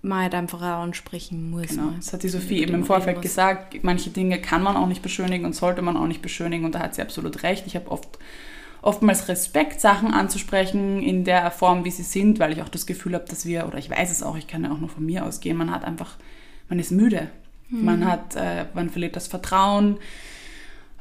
man 0.06 0.22
halt 0.22 0.34
einfach 0.34 0.60
auch 0.60 0.82
ansprechen 0.82 1.50
muss. 1.50 1.68
Genau, 1.68 1.92
das 1.96 2.12
hat 2.12 2.22
die 2.22 2.28
Sophie 2.28 2.62
eben 2.62 2.74
im 2.74 2.84
Vorfeld 2.84 3.20
gesagt. 3.22 3.82
Manche 3.82 4.10
Dinge 4.10 4.40
kann 4.40 4.62
man 4.62 4.76
auch 4.76 4.86
nicht 4.86 5.02
beschönigen 5.02 5.44
und 5.44 5.54
sollte 5.54 5.82
man 5.82 5.96
auch 5.96 6.06
nicht 6.06 6.22
beschönigen. 6.22 6.64
Und 6.64 6.74
da 6.74 6.80
hat 6.80 6.94
sie 6.94 7.02
absolut 7.02 7.42
recht. 7.42 7.66
Ich 7.66 7.76
habe 7.76 7.90
oft 7.90 8.18
oftmals 8.82 9.26
Respekt, 9.28 9.80
Sachen 9.80 10.14
anzusprechen 10.14 11.02
in 11.02 11.24
der 11.24 11.50
Form, 11.50 11.84
wie 11.84 11.90
sie 11.90 12.04
sind, 12.04 12.38
weil 12.38 12.52
ich 12.52 12.62
auch 12.62 12.68
das 12.68 12.86
Gefühl 12.86 13.14
habe, 13.14 13.24
dass 13.28 13.44
wir, 13.44 13.66
oder 13.66 13.78
ich 13.78 13.90
weiß 13.90 14.12
es 14.12 14.22
auch, 14.22 14.36
ich 14.36 14.46
kann 14.46 14.62
ja 14.62 14.70
auch 14.70 14.78
nur 14.78 14.88
von 14.88 15.04
mir 15.04 15.24
ausgehen, 15.24 15.56
man 15.56 15.72
hat 15.72 15.84
einfach, 15.84 16.16
man 16.68 16.78
ist 16.78 16.92
müde. 16.92 17.28
Mhm. 17.68 17.84
Man 17.84 18.06
hat, 18.06 18.36
äh, 18.36 18.66
man 18.74 18.90
verliert 18.90 19.16
das 19.16 19.26
Vertrauen, 19.26 19.98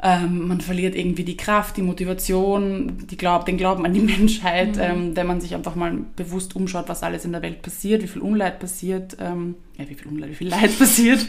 ähm, 0.06 0.50
man 0.50 0.62
verliert 0.62 0.94
irgendwie 0.94 1.24
die 1.24 1.36
Kraft, 1.36 1.78
die 1.78 1.82
Motivation, 1.82 3.08
die 3.10 3.18
Glaub, 3.18 3.48
den 3.48 3.58
Glauben 3.58 3.84
an 3.88 3.94
die 3.96 4.02
Menschheit, 4.02 4.76
mhm. 4.76 4.82
ähm, 4.82 5.16
wenn 5.16 5.26
man 5.26 5.42
sich 5.42 5.56
einfach 5.56 5.74
mal 5.74 5.98
bewusst 6.16 6.56
umschaut, 6.56 6.88
was 6.90 7.02
alles 7.02 7.26
in 7.26 7.32
der 7.32 7.42
Welt 7.42 7.64
passiert, 7.64 8.04
wie 8.04 8.08
viel 8.08 8.22
Unleid 8.22 8.60
passiert, 8.60 9.18
ähm, 9.20 9.56
ja, 9.80 9.90
wie 9.90 9.96
viel 9.96 10.08
Unleid, 10.08 10.30
wie 10.30 10.36
viel 10.36 10.50
Leid 10.50 10.78
passiert. 10.80 11.26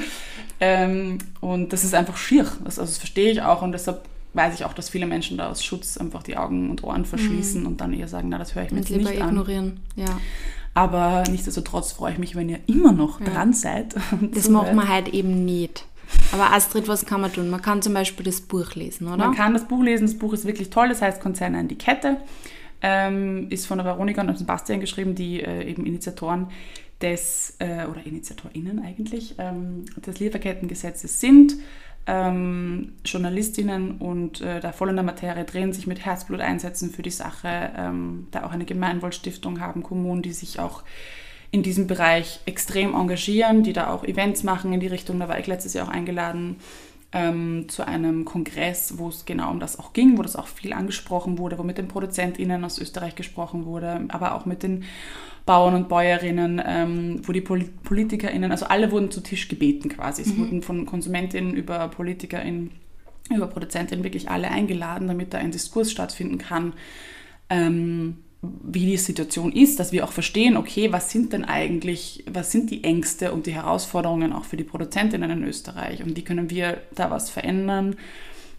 Ähm, 0.60 1.16
und 1.40 1.72
das 1.72 1.84
ist 1.84 1.94
einfach 1.94 2.18
schier. 2.18 2.44
Das, 2.64 2.78
also 2.78 2.90
das 2.90 2.98
verstehe 2.98 3.30
ich 3.30 3.40
auch 3.40 3.62
und 3.62 3.72
deshalb 3.72 4.02
weiß 4.34 4.52
ich 4.52 4.66
auch, 4.66 4.74
dass 4.74 4.90
viele 4.90 5.06
Menschen 5.06 5.38
da 5.38 5.48
aus 5.48 5.64
Schutz 5.64 5.96
einfach 5.96 6.22
die 6.22 6.36
Augen 6.36 6.68
und 6.68 6.84
Ohren 6.84 7.06
verschließen 7.06 7.62
mhm. 7.62 7.66
und 7.66 7.80
dann 7.80 7.94
eher 7.94 8.08
sagen, 8.08 8.28
na, 8.28 8.36
das 8.36 8.54
höre 8.54 8.64
ich 8.64 8.72
mir 8.72 8.80
jetzt 8.80 8.90
nicht 8.90 9.22
an. 9.22 9.30
ignorieren, 9.30 9.80
ja. 9.94 10.20
Aber 10.74 11.24
nichtsdestotrotz 11.30 11.92
freue 11.92 12.12
ich 12.12 12.18
mich, 12.18 12.36
wenn 12.36 12.50
ihr 12.50 12.60
immer 12.66 12.92
noch 12.92 13.20
ja. 13.20 13.26
dran 13.26 13.54
seid. 13.54 13.94
Das 14.34 14.50
machen 14.50 14.76
wir 14.76 14.86
halt 14.86 15.08
eben 15.08 15.46
nicht. 15.46 15.86
Aber 16.32 16.52
Astrid, 16.52 16.88
was 16.88 17.06
kann 17.06 17.20
man 17.20 17.32
tun? 17.32 17.50
Man 17.50 17.62
kann 17.62 17.82
zum 17.82 17.94
Beispiel 17.94 18.24
das 18.24 18.40
Buch 18.40 18.74
lesen, 18.74 19.06
oder? 19.06 19.16
Man 19.16 19.34
kann 19.34 19.52
das 19.52 19.66
Buch 19.66 19.82
lesen. 19.82 20.06
Das 20.06 20.18
Buch 20.18 20.32
ist 20.32 20.44
wirklich 20.46 20.70
toll. 20.70 20.88
Das 20.88 21.02
heißt 21.02 21.20
Konzerne 21.20 21.58
an 21.58 21.68
die 21.68 21.78
Kette. 21.78 22.18
Ähm, 22.82 23.48
ist 23.50 23.66
von 23.66 23.78
der 23.78 23.86
Veronika 23.86 24.20
und 24.20 24.36
Sebastian 24.36 24.80
geschrieben, 24.80 25.14
die 25.14 25.40
äh, 25.40 25.68
eben 25.68 25.86
Initiatoren 25.86 26.48
des, 27.00 27.56
äh, 27.58 27.86
oder 27.86 28.04
InitiatorInnen 28.04 28.80
eigentlich, 28.84 29.34
ähm, 29.38 29.86
des 30.04 30.18
Lieferkettengesetzes 30.18 31.20
sind 31.20 31.56
ähm, 32.06 32.92
Journalistinnen 33.04 33.98
und 33.98 34.40
äh, 34.40 34.60
da 34.60 34.72
voll 34.72 34.90
in 34.90 34.96
der 34.96 35.04
Materie 35.04 35.44
drehen, 35.44 35.72
sich 35.72 35.86
mit 35.86 36.04
Herzblut 36.04 36.40
einsetzen 36.40 36.90
für 36.90 37.02
die 37.02 37.10
Sache, 37.10 37.70
ähm, 37.76 38.28
da 38.30 38.44
auch 38.44 38.52
eine 38.52 38.64
Gemeinwohlstiftung 38.64 39.60
haben, 39.60 39.82
Kommunen, 39.82 40.22
die 40.22 40.32
sich 40.32 40.60
auch 40.60 40.84
in 41.50 41.62
diesem 41.62 41.86
Bereich 41.86 42.40
extrem 42.46 42.94
engagieren, 42.94 43.62
die 43.62 43.72
da 43.72 43.90
auch 43.90 44.04
Events 44.04 44.42
machen 44.42 44.72
in 44.72 44.80
die 44.80 44.86
Richtung. 44.86 45.18
Da 45.20 45.28
war 45.28 45.38
ich 45.38 45.46
letztes 45.46 45.74
Jahr 45.74 45.88
auch 45.88 45.92
eingeladen 45.92 46.56
ähm, 47.12 47.68
zu 47.68 47.86
einem 47.86 48.24
Kongress, 48.24 48.98
wo 48.98 49.08
es 49.08 49.24
genau 49.24 49.50
um 49.50 49.60
das 49.60 49.78
auch 49.78 49.92
ging, 49.92 50.18
wo 50.18 50.22
das 50.22 50.36
auch 50.36 50.48
viel 50.48 50.72
angesprochen 50.72 51.38
wurde, 51.38 51.58
wo 51.58 51.62
mit 51.62 51.78
den 51.78 51.88
ProduzentInnen 51.88 52.64
aus 52.64 52.78
Österreich 52.78 53.14
gesprochen 53.14 53.64
wurde, 53.64 54.04
aber 54.08 54.34
auch 54.34 54.44
mit 54.44 54.62
den 54.62 54.84
Bauern 55.46 55.74
und 55.74 55.88
Bäuerinnen, 55.88 56.60
ähm, 56.66 57.20
wo 57.22 57.32
die 57.32 57.40
Pol 57.40 57.64
PolitikerInnen, 57.84 58.50
also 58.50 58.66
alle 58.66 58.90
wurden 58.90 59.12
zu 59.12 59.22
Tisch 59.22 59.46
gebeten 59.48 59.88
quasi. 59.88 60.22
Es 60.22 60.34
mhm. 60.34 60.38
wurden 60.38 60.62
von 60.62 60.86
KonsumentInnen 60.86 61.54
über 61.54 61.88
PolitikerInnen, 61.88 62.72
über 63.34 63.46
ProduzentInnen 63.46 64.04
wirklich 64.04 64.28
alle 64.28 64.50
eingeladen, 64.50 65.06
damit 65.06 65.32
da 65.32 65.38
ein 65.38 65.52
Diskurs 65.52 65.92
stattfinden 65.92 66.38
kann. 66.38 66.72
Ähm, 67.48 68.18
wie 68.62 68.86
die 68.86 68.96
Situation 68.96 69.52
ist, 69.52 69.78
dass 69.78 69.92
wir 69.92 70.04
auch 70.04 70.12
verstehen, 70.12 70.56
okay, 70.56 70.92
was 70.92 71.10
sind 71.10 71.32
denn 71.32 71.44
eigentlich, 71.44 72.24
was 72.30 72.52
sind 72.52 72.70
die 72.70 72.84
Ängste 72.84 73.32
und 73.32 73.46
die 73.46 73.54
Herausforderungen 73.54 74.32
auch 74.32 74.44
für 74.44 74.56
die 74.56 74.64
Produzentinnen 74.64 75.30
in 75.30 75.44
Österreich 75.44 76.02
und 76.02 76.16
wie 76.16 76.24
können 76.24 76.50
wir 76.50 76.80
da 76.94 77.10
was 77.10 77.30
verändern. 77.30 77.96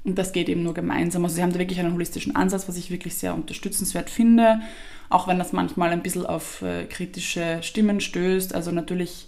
Und 0.03 0.17
das 0.17 0.31
geht 0.31 0.47
eben 0.47 0.63
nur 0.63 0.73
gemeinsam. 0.73 1.23
Also 1.25 1.35
sie 1.35 1.43
haben 1.43 1.51
da 1.51 1.59
wirklich 1.59 1.79
einen 1.79 1.93
holistischen 1.93 2.35
Ansatz, 2.35 2.69
was 2.69 2.77
ich 2.77 2.89
wirklich 2.89 3.15
sehr 3.15 3.33
unterstützenswert 3.33 4.09
finde, 4.09 4.61
auch 5.09 5.27
wenn 5.27 5.37
das 5.37 5.51
manchmal 5.53 5.89
ein 5.89 6.01
bisschen 6.01 6.25
auf 6.25 6.61
äh, 6.61 6.85
kritische 6.85 7.59
Stimmen 7.61 7.99
stößt. 7.99 8.55
Also 8.55 8.71
natürlich, 8.71 9.27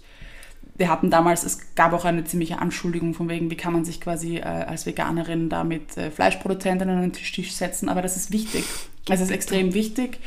wir 0.76 0.88
hatten 0.88 1.10
damals, 1.10 1.44
es 1.44 1.74
gab 1.74 1.92
auch 1.92 2.06
eine 2.06 2.24
ziemliche 2.24 2.58
Anschuldigung 2.60 3.12
von 3.12 3.28
wegen, 3.28 3.50
wie 3.50 3.56
kann 3.56 3.74
man 3.74 3.84
sich 3.84 4.00
quasi 4.00 4.38
äh, 4.38 4.42
als 4.42 4.86
Veganerin 4.86 5.50
da 5.50 5.64
mit 5.64 5.96
äh, 5.98 6.10
Fleischproduzentinnen 6.10 6.96
an 6.96 7.02
den 7.02 7.12
Tisch 7.12 7.52
setzen, 7.52 7.88
aber 7.90 8.00
das 8.00 8.16
ist 8.16 8.32
wichtig. 8.32 8.64
Es 9.08 9.20
ist 9.20 9.30
extrem 9.30 9.74
wichtig, 9.74 10.18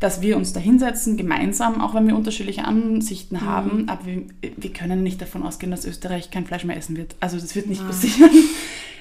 dass 0.00 0.20
wir 0.20 0.36
uns 0.36 0.52
da 0.52 0.60
hinsetzen, 0.60 1.16
gemeinsam, 1.16 1.80
auch 1.80 1.94
wenn 1.94 2.06
wir 2.06 2.14
unterschiedliche 2.14 2.64
Ansichten 2.64 3.36
mhm. 3.36 3.40
haben, 3.40 3.88
aber 3.88 4.06
wir, 4.06 4.22
wir, 4.56 4.72
können 4.72 5.02
nicht 5.02 5.20
davon 5.20 5.42
ausgehen, 5.42 5.70
dass 5.70 5.84
Österreich 5.84 6.30
kein 6.30 6.46
Fleisch 6.46 6.64
mehr 6.64 6.76
essen 6.76 6.96
wird. 6.96 7.16
Also 7.20 7.38
das 7.38 7.54
wird 7.56 7.66
nicht 7.66 7.80
ja. 7.80 7.86
passieren. 7.86 8.30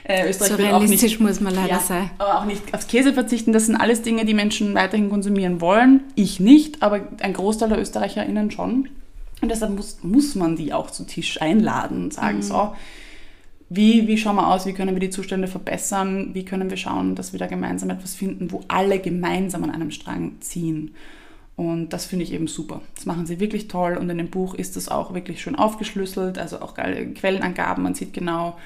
Äh, 0.09 0.29
Österreich 0.29 0.51
so 0.51 0.55
realistisch 0.55 1.01
nicht, 1.01 1.19
muss 1.19 1.41
man 1.41 1.53
leider 1.53 1.67
ja, 1.67 1.79
sein. 1.79 2.09
Aber 2.17 2.39
auch 2.39 2.45
nicht 2.45 2.73
aufs 2.73 2.87
Käse 2.87 3.11
verzichten. 3.11 3.51
Das 3.51 3.65
sind 3.65 3.75
alles 3.75 4.03
Dinge, 4.03 4.23
die 4.23 4.33
Menschen 4.33 4.73
weiterhin 4.73 5.09
konsumieren 5.09 5.59
wollen. 5.59 6.01
Ich 6.15 6.39
nicht, 6.39 6.81
aber 6.81 7.09
ein 7.19 7.33
Großteil 7.33 7.67
der 7.67 7.79
ÖsterreicherInnen 7.79 8.49
schon. 8.49 8.87
Und 9.41 9.51
deshalb 9.51 9.75
muss, 9.75 9.97
muss 10.03 10.35
man 10.35 10.55
die 10.55 10.71
auch 10.71 10.91
zu 10.91 11.05
Tisch 11.05 11.41
einladen 11.41 12.05
und 12.05 12.13
sagen, 12.13 12.37
mhm. 12.37 12.41
so, 12.41 12.73
wie, 13.69 14.07
wie 14.07 14.17
schauen 14.17 14.37
wir 14.37 14.47
aus, 14.47 14.65
wie 14.65 14.73
können 14.73 14.95
wir 14.95 15.01
die 15.01 15.09
Zustände 15.09 15.47
verbessern, 15.47 16.29
wie 16.33 16.45
können 16.45 16.69
wir 16.69 16.77
schauen, 16.77 17.15
dass 17.15 17.33
wir 17.33 17.39
da 17.39 17.47
gemeinsam 17.47 17.89
etwas 17.89 18.15
finden, 18.15 18.51
wo 18.51 18.61
alle 18.67 18.99
gemeinsam 18.99 19.63
an 19.63 19.71
einem 19.71 19.91
Strang 19.91 20.37
ziehen. 20.39 20.95
Und 21.57 21.89
das 21.89 22.05
finde 22.05 22.23
ich 22.23 22.33
eben 22.33 22.47
super. 22.47 22.81
Das 22.95 23.05
machen 23.05 23.25
sie 23.25 23.39
wirklich 23.39 23.67
toll 23.67 23.97
und 23.97 24.09
in 24.09 24.19
dem 24.19 24.29
Buch 24.29 24.53
ist 24.53 24.75
das 24.75 24.89
auch 24.89 25.13
wirklich 25.13 25.41
schön 25.41 25.55
aufgeschlüsselt, 25.55 26.37
also 26.37 26.61
auch 26.61 26.75
geile 26.75 27.07
Quellenangaben, 27.07 27.83
man 27.83 27.95
sieht 27.95 28.13
genau 28.13 28.57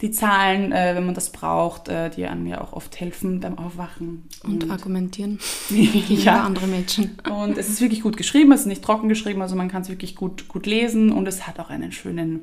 die 0.00 0.12
Zahlen, 0.12 0.70
äh, 0.70 0.94
wenn 0.94 1.06
man 1.06 1.14
das 1.14 1.30
braucht, 1.30 1.88
äh, 1.88 2.10
die 2.10 2.26
einem 2.26 2.46
ja 2.46 2.60
auch 2.60 2.72
oft 2.72 3.00
helfen 3.00 3.40
beim 3.40 3.58
Aufwachen. 3.58 4.28
Und, 4.44 4.64
und 4.64 4.70
argumentieren 4.70 5.40
gegen 5.68 6.22
ja. 6.22 6.44
andere 6.44 6.68
Menschen. 6.68 7.18
Und 7.28 7.58
es 7.58 7.68
ist 7.68 7.80
wirklich 7.80 8.02
gut 8.02 8.16
geschrieben, 8.16 8.52
es 8.52 8.60
ist 8.60 8.66
nicht 8.66 8.84
trocken 8.84 9.08
geschrieben, 9.08 9.42
also 9.42 9.56
man 9.56 9.68
kann 9.68 9.82
es 9.82 9.88
wirklich 9.88 10.14
gut, 10.14 10.46
gut 10.46 10.66
lesen 10.66 11.10
und 11.10 11.26
es 11.26 11.46
hat 11.48 11.58
auch 11.58 11.70
einen 11.70 11.90
schönen 11.90 12.42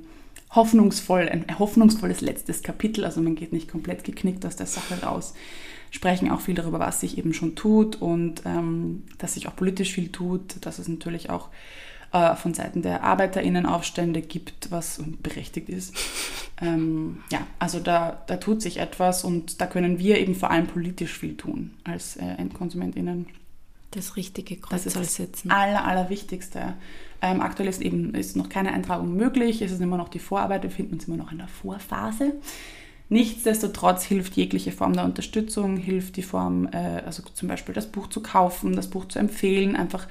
hoffnungsvoll, 0.55 1.29
ein 1.29 1.59
hoffnungsvolles 1.59 2.21
letztes 2.21 2.63
Kapitel. 2.63 3.05
Also 3.05 3.21
man 3.21 3.35
geht 3.35 3.53
nicht 3.53 3.69
komplett 3.69 4.03
geknickt 4.03 4.45
aus 4.45 4.55
der 4.55 4.67
Sache 4.67 5.03
raus. 5.03 5.33
Sprechen 5.91 6.31
auch 6.31 6.41
viel 6.41 6.55
darüber, 6.55 6.79
was 6.79 6.99
sich 6.99 7.17
eben 7.17 7.33
schon 7.33 7.55
tut 7.55 8.01
und 8.01 8.41
ähm, 8.45 9.03
dass 9.17 9.35
sich 9.35 9.47
auch 9.47 9.55
politisch 9.55 9.93
viel 9.93 10.11
tut, 10.11 10.55
dass 10.61 10.79
es 10.79 10.87
natürlich 10.87 11.29
auch 11.29 11.49
äh, 12.11 12.35
von 12.35 12.53
Seiten 12.53 12.81
der 12.81 13.03
ArbeiterInnen 13.03 13.65
Aufstände 13.65 14.21
gibt, 14.21 14.71
was 14.71 15.01
berechtigt 15.21 15.69
ist. 15.69 15.95
Ähm, 16.61 17.21
ja, 17.33 17.45
also 17.59 17.81
da, 17.81 18.23
da 18.27 18.37
tut 18.37 18.61
sich 18.61 18.77
etwas 18.77 19.25
und 19.25 19.59
da 19.59 19.67
können 19.67 19.99
wir 19.99 20.17
eben 20.17 20.35
vor 20.35 20.51
allem 20.51 20.67
politisch 20.67 21.11
viel 21.11 21.35
tun 21.35 21.71
als 21.83 22.15
äh, 22.15 22.23
EndkonsumentInnen. 22.23 23.25
Das 23.91 24.15
richtige 24.15 24.55
Kreuz 24.55 24.85
das 24.85 24.95
ist 24.95 25.19
das 25.19 25.51
Aller, 25.51 25.83
Allerwichtigste. 25.83 26.75
Ähm, 27.25 27.41
aktuell 27.41 27.67
ist 27.67 27.81
eben 27.81 28.13
ist 28.13 28.35
noch 28.35 28.49
keine 28.49 28.71
Eintragung 28.71 29.15
möglich, 29.15 29.63
es 29.63 29.71
ist 29.71 29.81
immer 29.81 29.97
noch 29.97 30.09
die 30.09 30.19
Vorarbeit, 30.19 30.61
wir 30.61 30.69
befinden 30.69 30.93
uns 30.93 31.07
immer 31.07 31.17
noch 31.17 31.31
in 31.31 31.39
der 31.39 31.47
Vorphase. 31.47 32.33
Nichtsdestotrotz 33.09 34.03
hilft 34.03 34.35
jegliche 34.35 34.71
Form 34.71 34.93
der 34.93 35.05
Unterstützung, 35.05 35.77
hilft 35.77 36.17
die 36.17 36.23
Form, 36.23 36.67
äh, 36.71 37.01
also 37.03 37.23
zum 37.33 37.47
Beispiel 37.47 37.73
das 37.73 37.87
Buch 37.87 38.09
zu 38.09 38.21
kaufen, 38.21 38.75
das 38.75 38.91
Buch 38.91 39.07
zu 39.07 39.17
empfehlen, 39.17 39.75
einfach 39.75 40.07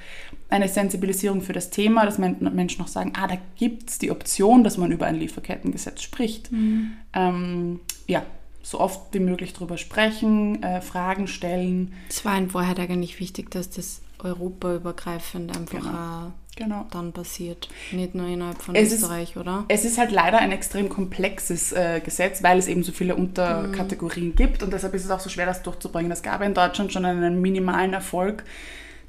eine 0.49 0.67
Sensibilisierung 0.67 1.41
für 1.41 1.53
das 1.53 1.69
Thema, 1.69 2.05
dass 2.05 2.17
Menschen 2.17 2.81
noch 2.81 2.89
sagen, 2.89 3.13
ah, 3.15 3.27
da 3.27 3.37
gibt 3.55 3.89
es 3.89 3.97
die 3.97 4.11
Option, 4.11 4.65
dass 4.65 4.77
man 4.77 4.91
über 4.91 5.05
ein 5.05 5.15
Lieferkettengesetz 5.15 6.01
spricht. 6.01 6.51
Mhm. 6.51 6.91
Ähm, 7.13 7.79
ja, 8.07 8.25
so 8.61 8.81
oft 8.81 9.13
wie 9.13 9.19
möglich 9.19 9.53
darüber 9.53 9.77
sprechen, 9.77 10.61
äh, 10.63 10.81
Fragen 10.81 11.27
stellen. 11.27 11.93
Es 12.09 12.25
war 12.25 12.37
in 12.37 12.53
Wahrheit 12.53 12.79
eigentlich 12.79 13.21
wichtig, 13.21 13.51
dass 13.51 13.69
das 13.69 14.01
europaübergreifend 14.25 15.55
einfach 15.55 15.79
genau. 15.79 16.33
genau. 16.55 16.87
dann 16.91 17.13
passiert. 17.13 17.69
Nicht 17.91 18.15
nur 18.15 18.27
innerhalb 18.27 18.61
von 18.61 18.75
es 18.75 18.93
Österreich, 18.93 19.31
ist, 19.31 19.37
oder? 19.37 19.65
Es 19.67 19.85
ist 19.85 19.97
halt 19.97 20.11
leider 20.11 20.39
ein 20.39 20.51
extrem 20.51 20.89
komplexes 20.89 21.71
äh, 21.71 22.01
Gesetz, 22.03 22.43
weil 22.43 22.57
es 22.57 22.67
eben 22.67 22.83
so 22.83 22.91
viele 22.91 23.15
Unterkategorien 23.15 24.29
mhm. 24.29 24.35
gibt 24.35 24.63
und 24.63 24.73
deshalb 24.73 24.93
ist 24.93 25.05
es 25.05 25.11
auch 25.11 25.19
so 25.19 25.29
schwer, 25.29 25.45
das 25.45 25.63
durchzubringen. 25.63 26.11
Es 26.11 26.23
gab 26.23 26.41
in 26.41 26.53
Deutschland 26.53 26.91
schon 26.91 27.05
einen 27.05 27.41
minimalen 27.41 27.93
Erfolg. 27.93 28.43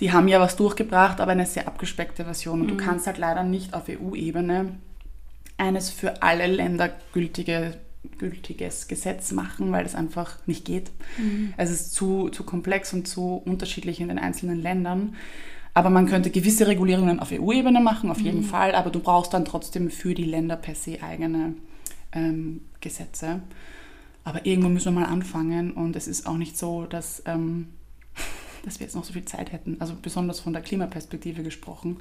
Die 0.00 0.12
haben 0.12 0.28
ja 0.28 0.40
was 0.40 0.56
durchgebracht, 0.56 1.20
aber 1.20 1.32
eine 1.32 1.46
sehr 1.46 1.66
abgespeckte 1.66 2.24
Version. 2.24 2.60
Und 2.60 2.66
mhm. 2.66 2.76
du 2.78 2.84
kannst 2.84 3.06
halt 3.06 3.18
leider 3.18 3.42
nicht 3.42 3.72
auf 3.72 3.84
EU-Ebene 3.88 4.74
eines 5.58 5.90
für 5.90 6.22
alle 6.22 6.46
Länder 6.46 6.90
gültige 7.12 7.78
gültiges 8.18 8.88
Gesetz 8.88 9.32
machen, 9.32 9.72
weil 9.72 9.84
das 9.84 9.94
einfach 9.94 10.38
nicht 10.46 10.64
geht. 10.64 10.90
Mhm. 11.18 11.54
Es 11.56 11.70
ist 11.70 11.94
zu, 11.94 12.28
zu 12.30 12.44
komplex 12.44 12.92
und 12.92 13.06
zu 13.06 13.42
unterschiedlich 13.44 14.00
in 14.00 14.08
den 14.08 14.18
einzelnen 14.18 14.60
Ländern. 14.60 15.14
Aber 15.74 15.90
man 15.90 16.06
könnte 16.06 16.30
gewisse 16.30 16.66
Regulierungen 16.66 17.20
auf 17.20 17.32
EU-Ebene 17.32 17.80
machen, 17.80 18.10
auf 18.10 18.20
jeden 18.20 18.40
mhm. 18.40 18.44
Fall, 18.44 18.74
aber 18.74 18.90
du 18.90 19.00
brauchst 19.00 19.34
dann 19.34 19.44
trotzdem 19.44 19.90
für 19.90 20.14
die 20.14 20.24
Länder 20.24 20.56
per 20.56 20.74
se 20.74 21.02
eigene 21.02 21.54
ähm, 22.12 22.62
Gesetze. 22.80 23.42
Aber 24.24 24.46
irgendwo 24.46 24.68
müssen 24.68 24.94
wir 24.94 25.00
mal 25.00 25.08
anfangen 25.08 25.72
und 25.72 25.94
es 25.94 26.08
ist 26.08 26.26
auch 26.26 26.36
nicht 26.36 26.56
so, 26.56 26.86
dass, 26.86 27.22
ähm, 27.26 27.68
dass 28.64 28.80
wir 28.80 28.86
jetzt 28.86 28.96
noch 28.96 29.04
so 29.04 29.12
viel 29.12 29.24
Zeit 29.24 29.52
hätten. 29.52 29.76
Also 29.78 29.94
besonders 30.00 30.40
von 30.40 30.52
der 30.52 30.62
Klimaperspektive 30.62 31.42
gesprochen. 31.42 31.98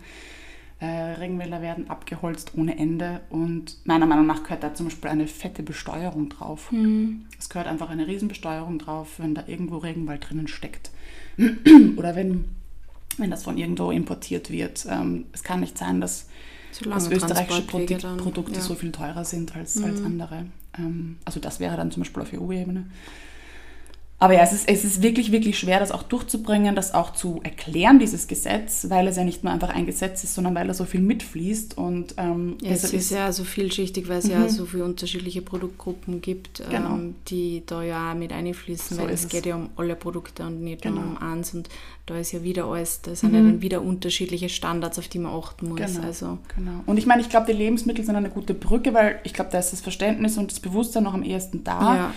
Äh, 0.80 0.86
Regenwälder 0.86 1.62
werden 1.62 1.90
abgeholzt 1.90 2.52
ohne 2.58 2.78
Ende 2.78 3.22
und 3.30 3.78
meiner 3.86 4.06
Meinung 4.06 4.26
nach 4.26 4.44
gehört 4.44 4.62
da 4.62 4.74
zum 4.74 4.88
Beispiel 4.88 5.10
eine 5.10 5.26
fette 5.26 5.64
Besteuerung 5.64 6.28
drauf. 6.28 6.70
Mhm. 6.72 7.28
Es 7.40 7.48
gehört 7.48 7.68
einfach 7.68 7.90
eine 7.90 8.08
Riesenbesteuerung 8.08 8.78
drauf, 8.78 9.14
wenn 9.20 9.34
da 9.36 9.46
irgendwo 9.48 9.78
Regenwald 9.78 10.30
drinnen 10.30 10.50
steckt. 10.50 10.92
Oder 11.98 12.18
wenn, 12.18 12.44
wenn 13.18 13.32
das 13.32 13.44
von 13.44 13.58
irgendwo 13.58 13.90
importiert 13.90 14.52
wird. 14.52 14.86
Ähm, 14.90 15.28
es 15.32 15.44
kann 15.44 15.62
nicht 15.62 15.78
sein, 15.78 16.02
dass, 16.02 16.28
dass 16.84 17.10
österreichische 17.10 17.62
Produ 17.62 17.98
dann, 17.98 18.18
Produkte 18.18 18.56
ja. 18.56 18.62
so 18.62 18.76
viel 18.76 18.92
teurer 18.92 19.24
sind 19.24 19.56
als, 19.56 19.78
mhm. 19.78 19.86
als 19.86 20.04
andere. 20.04 20.46
Ähm, 20.78 21.16
also 21.24 21.40
das 21.40 21.62
wäre 21.62 21.78
dann 21.78 21.92
zum 21.92 22.04
Beispiel 22.04 22.22
auf 22.22 22.34
EU-Ebene. 22.34 22.88
Aber 24.18 24.34
ja, 24.34 24.44
es 24.44 24.54
ist, 24.54 24.70
es 24.70 24.86
ist 24.86 25.02
wirklich, 25.02 25.34
wirklich 25.34 25.60
schwer, 25.60 25.80
das 25.80 25.92
auch 25.92 26.04
durchzubringen, 26.04 26.74
das 26.74 26.94
auch 26.94 27.12
zu 27.12 27.42
erklären, 27.44 28.00
dieses 28.00 28.28
Gesetz, 28.28 28.86
weil 28.90 29.08
es 29.10 29.18
ja 29.18 29.26
nicht 29.26 29.44
nur 29.44 29.52
einfach 29.52 29.70
ein 29.70 29.86
Gesetz 29.86 30.24
ist, 30.24 30.36
sondern 30.36 30.56
weil 30.56 30.68
da 30.68 30.74
so 30.74 30.86
viel 30.86 31.02
mitfließt. 31.02 31.78
Und, 31.78 32.16
ähm, 32.18 32.58
ja, 32.62 32.72
es 32.72 32.94
ist 32.94 33.12
ja 33.12 33.34
so 33.34 33.44
vielschichtig, 33.44 34.08
weil 34.08 34.20
es 34.20 34.26
mhm. 34.26 34.32
ja 34.32 34.50
so 34.50 34.66
viele 34.66 34.86
unterschiedliche 34.86 35.42
Produktgruppen 35.42 36.22
gibt, 36.22 36.64
genau. 36.70 36.96
ähm, 36.96 37.16
die 37.28 37.64
da 37.66 37.84
ja 37.84 38.12
auch 38.12 38.16
mit 38.16 38.32
einfließen, 38.32 38.98
so 38.98 39.04
weil 39.04 39.10
es 39.10 39.28
geht 39.28 39.46
ja 39.46 39.56
um 39.56 39.70
alle 39.76 39.98
Produkte 39.98 40.44
und 40.44 40.64
nicht 40.64 40.84
genau. 40.84 41.02
nur 41.02 41.04
um 41.04 41.18
eins. 41.18 41.54
Und 41.54 41.68
da 42.06 42.20
ist 42.20 42.32
ja 42.32 42.44
wieder 42.44 42.66
alles, 42.66 43.02
da 43.02 43.16
sind 43.16 43.32
mhm. 43.32 43.36
ja 43.36 43.42
dann 43.42 43.62
wieder 43.62 43.82
unterschiedliche 43.82 44.50
Standards, 44.50 45.00
auf 45.00 45.08
die 45.08 45.18
man 45.18 45.34
achten 45.34 45.70
muss. 45.70 45.80
Genau, 45.80 46.06
also. 46.06 46.38
genau. 46.56 46.84
Und 46.86 46.98
ich 46.98 47.06
meine, 47.06 47.22
ich 47.22 47.30
glaube, 47.30 47.48
die 47.48 47.58
Lebensmittel 47.58 48.06
sind 48.06 48.16
eine 48.16 48.30
gute 48.30 48.54
Brücke, 48.54 48.94
weil 48.94 49.20
ich 49.24 49.34
glaube, 49.34 49.50
da 49.52 49.58
ist 49.58 49.74
das 49.74 49.82
Verständnis 49.82 50.38
und 50.38 50.52
das 50.52 50.60
Bewusstsein 50.60 51.04
noch 51.04 51.16
am 51.16 51.24
ehesten 51.24 51.64
da. 51.64 51.96
Ja. 51.96 52.14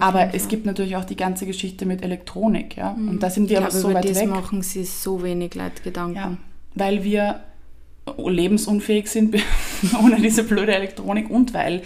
Aber 0.00 0.34
es 0.34 0.48
gibt 0.48 0.64
natürlich 0.64 0.96
auch 0.96 1.04
die 1.04 1.16
ganze 1.16 1.44
Geschichte 1.44 1.84
mit 1.86 2.02
Elektronik, 2.02 2.76
ja. 2.76 2.94
Mhm. 2.94 3.08
Und 3.10 3.22
da 3.22 3.30
sind 3.30 3.50
wir 3.50 3.58
aber 3.58 3.70
so 3.70 3.92
weit 3.92 4.08
das 4.08 4.20
weg. 4.20 4.28
machen 4.28 4.62
sie 4.62 4.84
so 4.84 5.22
wenig 5.22 5.54
Leid 5.54 5.82
Gedanken. 5.82 6.16
Ja, 6.16 6.36
weil 6.74 7.04
wir 7.04 7.40
lebensunfähig 8.16 9.08
sind 9.08 9.36
ohne 10.02 10.20
diese 10.20 10.44
blöde 10.44 10.74
Elektronik 10.74 11.30
und 11.30 11.52
weil 11.52 11.82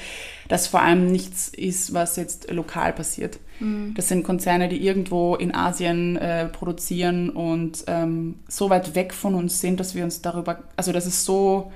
das 0.49 0.69
vor 0.69 0.83
allem 0.83 1.11
nichts 1.11 1.49
ist, 1.49 1.93
was 1.93 2.17
jetzt 2.17 2.51
lokal 2.51 2.93
passiert. 2.93 3.39
Mhm. 3.61 3.95
Das 3.95 4.09
sind 4.09 4.23
Konzerne, 4.23 4.69
die 4.69 4.85
irgendwo 4.85 5.35
in 5.35 5.55
Asien 5.55 6.17
äh, 6.17 6.47
produzieren 6.49 7.31
und 7.31 7.85
ähm, 7.87 8.37
so 8.49 8.71
weit 8.71 8.95
weg 8.95 9.15
von 9.15 9.35
uns 9.35 9.61
sind, 9.61 9.81
dass 9.81 9.95
wir 9.95 10.05
uns 10.05 10.23
darüber, 10.23 10.63
also 10.77 10.93
das 10.93 11.07
ist 11.07 11.25
so 11.25 11.73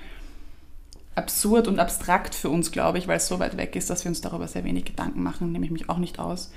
absurd 1.15 1.69
und 1.69 1.79
abstrakt 1.79 2.35
für 2.35 2.49
uns, 2.49 2.71
glaube 2.71 2.99
ich, 2.99 3.09
weil 3.09 3.17
es 3.17 3.27
so 3.27 3.39
weit 3.39 3.57
weg 3.57 3.77
ist, 3.77 3.91
dass 3.91 4.05
wir 4.05 4.11
uns 4.11 4.21
darüber 4.21 4.49
sehr 4.49 4.65
wenig 4.65 4.85
Gedanken 4.85 5.23
machen, 5.23 5.53
nehme 5.53 5.65
ich 5.65 5.71
mich 5.71 5.89
auch 5.89 5.99
nicht 5.99 6.19
aus. 6.19 6.51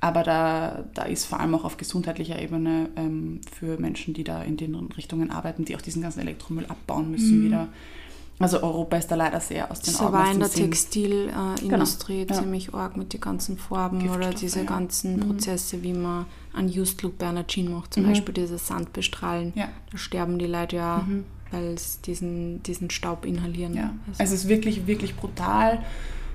Aber 0.00 0.24
da, 0.24 0.84
da 0.94 1.04
ist 1.04 1.26
vor 1.26 1.38
allem 1.38 1.54
auch 1.54 1.64
auf 1.64 1.76
gesundheitlicher 1.76 2.40
Ebene 2.42 2.88
ähm, 2.96 3.40
für 3.56 3.78
Menschen, 3.78 4.14
die 4.14 4.24
da 4.24 4.42
in 4.42 4.56
den 4.56 4.74
Richtungen 4.74 5.30
arbeiten, 5.30 5.64
die 5.64 5.76
auch 5.76 5.80
diesen 5.80 6.02
ganzen 6.02 6.18
Elektromüll 6.18 6.66
abbauen 6.66 7.12
müssen, 7.12 7.38
mhm. 7.38 7.44
wieder. 7.44 7.68
Also 8.38 8.62
Europa 8.62 8.96
ist 8.96 9.08
da 9.08 9.14
leider 9.14 9.38
sehr 9.40 9.70
aus 9.70 9.80
den 9.80 9.94
so 9.94 10.04
Augen. 10.04 10.12
So 10.12 10.18
war 10.18 10.32
in 10.32 10.40
der 10.40 10.50
Textilindustrie 10.50 12.26
genau. 12.26 12.40
ziemlich 12.40 12.66
ja. 12.66 12.74
arg 12.74 12.96
mit 12.96 13.12
den 13.12 13.20
ganzen 13.20 13.56
Farben 13.56 14.08
oder 14.10 14.30
diese 14.30 14.60
ja. 14.60 14.64
ganzen 14.64 15.16
mhm. 15.16 15.20
Prozesse, 15.20 15.82
wie 15.82 15.92
man 15.92 16.26
an 16.52 16.66
Used 16.66 17.02
Look 17.02 17.18
Bernardine 17.18 17.70
macht, 17.70 17.94
zum 17.94 18.02
mhm. 18.02 18.08
Beispiel 18.08 18.34
dieses 18.34 18.66
Sandbestrahlen. 18.66 19.52
Ja. 19.54 19.68
Da 19.90 19.98
sterben 19.98 20.38
die 20.38 20.46
Leute 20.46 20.76
ja 20.76 21.04
mhm 21.06 21.24
weil 21.52 21.74
es 21.74 22.00
diesen, 22.00 22.62
diesen 22.62 22.90
Staub 22.90 23.24
inhalieren. 23.24 23.74
Ja. 23.74 23.94
Also. 24.08 24.22
Es 24.22 24.32
ist 24.32 24.48
wirklich, 24.48 24.86
wirklich 24.86 25.16
brutal 25.16 25.80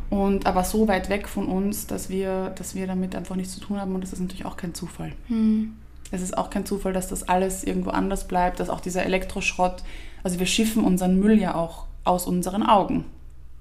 und 0.10 0.46
aber 0.46 0.64
so 0.64 0.88
weit 0.88 1.10
weg 1.10 1.28
von 1.28 1.48
uns, 1.48 1.88
dass 1.88 2.10
wir, 2.10 2.52
dass 2.52 2.76
wir 2.76 2.88
damit 2.88 3.16
einfach 3.16 3.36
nichts 3.36 3.54
zu 3.54 3.60
tun 3.60 3.80
haben 3.80 3.94
und 3.94 4.02
das 4.02 4.14
ist 4.14 4.20
natürlich 4.20 4.46
auch 4.46 4.58
kein 4.58 4.74
Zufall. 4.74 5.14
Hm. 5.28 5.74
Es 6.12 6.22
ist 6.22 6.38
auch 6.38 6.50
kein 6.50 6.66
Zufall, 6.66 6.94
dass 6.94 7.10
das 7.10 7.28
alles 7.28 7.66
irgendwo 7.66 7.90
anders 7.90 8.28
bleibt, 8.28 8.62
dass 8.62 8.70
auch 8.70 8.80
dieser 8.80 9.04
Elektroschrott, 9.04 9.84
also 10.24 10.40
wir 10.40 10.46
schiffen 10.46 10.86
unseren 10.86 11.20
Müll 11.20 11.38
ja 11.38 11.56
auch 11.56 11.87
aus 12.08 12.26
unseren 12.26 12.64
Augen. 12.64 13.06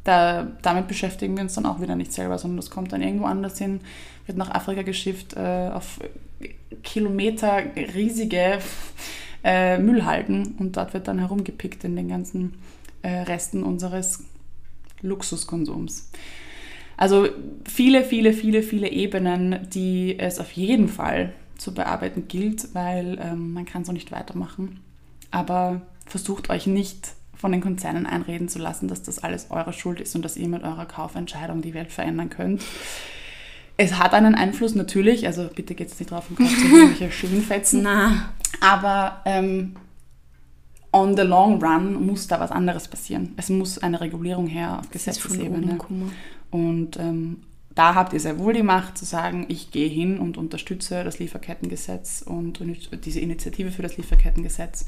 Da, 0.05 0.47
damit 0.63 0.87
beschäftigen 0.87 1.37
wir 1.37 1.43
uns 1.43 1.55
dann 1.55 1.67
auch 1.67 1.81
wieder 1.81 1.97
nicht 1.97 2.13
selber, 2.13 2.39
sondern 2.39 2.59
das 2.59 2.71
kommt 2.71 2.93
dann 2.93 3.03
irgendwo 3.03 3.27
anders 3.27 3.59
hin, 3.59 3.81
wird 4.27 4.39
nach 4.39 4.51
Afrika 4.51 4.83
geschifft, 4.83 5.35
äh, 5.35 5.71
auf 5.73 5.99
Kilometer 6.85 7.61
riesige 7.95 8.59
äh, 9.43 9.79
Müllhalden 9.79 10.55
und 10.59 10.77
dort 10.77 10.95
wird 10.95 11.09
dann 11.09 11.19
herumgepickt 11.19 11.83
in 11.85 11.97
den 11.97 12.09
ganzen 12.09 12.55
äh, 13.03 13.23
Resten 13.23 13.65
unseres 13.65 14.25
Luxuskonsums. 15.03 16.11
Also 16.97 17.29
viele, 17.65 18.05
viele, 18.05 18.33
viele, 18.33 18.63
viele 18.63 18.91
Ebenen, 18.91 19.69
die 19.71 20.19
es 20.19 20.39
auf 20.39 20.53
jeden 20.53 20.89
Fall 20.89 21.33
zu 21.59 21.75
bearbeiten 21.75 22.29
gilt, 22.29 22.75
weil 22.75 23.19
ähm, 23.21 23.53
man 23.53 23.67
kann 23.67 23.85
so 23.85 23.93
nicht 23.93 24.13
weitermachen. 24.13 24.81
Aber 25.31 25.83
versucht 26.07 26.49
euch 26.51 26.67
nicht 26.67 27.13
von 27.37 27.53
den 27.53 27.61
Konzernen 27.61 28.07
einreden 28.07 28.49
zu 28.49 28.59
lassen, 28.59 28.88
dass 28.88 29.03
das 29.03 29.18
alles 29.18 29.49
eure 29.51 29.72
Schuld 29.72 30.01
ist 30.01 30.14
und 30.16 30.22
dass 30.22 30.37
ihr 30.37 30.49
mit 30.49 30.62
eurer 30.62 30.87
Kaufentscheidung 30.87 31.62
die 31.62 31.75
Welt 31.75 31.92
verändern 31.92 32.31
könnt. 32.31 32.62
Es 33.77 33.99
hat 33.99 34.14
einen 34.14 34.35
Einfluss 34.35 34.75
natürlich, 34.75 35.27
also 35.27 35.49
bitte 35.55 35.75
geht 35.75 35.88
es 35.88 35.99
nicht 35.99 36.11
drauf 36.11 36.25
und 36.31 36.37
kauft 36.37 36.57
irgendwelche 36.62 37.12
Schönfetzen. 37.12 37.83
Na. 37.83 38.31
Aber 38.61 39.20
ähm, 39.27 39.77
on 40.92 41.16
the 41.16 41.22
long 41.22 41.62
run 41.62 42.07
muss 42.07 42.27
da 42.27 42.40
was 42.40 42.51
anderes 42.51 42.88
passieren. 42.88 43.35
Es 43.37 43.51
muss 43.51 43.79
eine 43.79 44.01
Regulierung 44.01 44.46
her 44.46 44.79
auf 44.81 44.90
Gesetzesebene. 44.90 45.79
Und 46.51 46.96
ähm, 46.99 47.42
da 47.75 47.94
habt 47.94 48.14
ihr 48.14 48.20
sehr 48.20 48.38
wohl 48.38 48.55
die 48.55 48.62
Macht 48.62 48.96
zu 48.96 49.05
sagen, 49.05 49.44
ich 49.49 49.70
gehe 49.70 49.88
hin 49.88 50.18
und 50.18 50.38
unterstütze 50.38 51.05
das 51.05 51.18
Lieferkettengesetz 51.18 52.22
und 52.22 52.61
diese 53.05 53.20
Initiative 53.20 53.70
für 53.70 53.83
das 53.83 53.99
Lieferkettengesetz. 53.99 54.87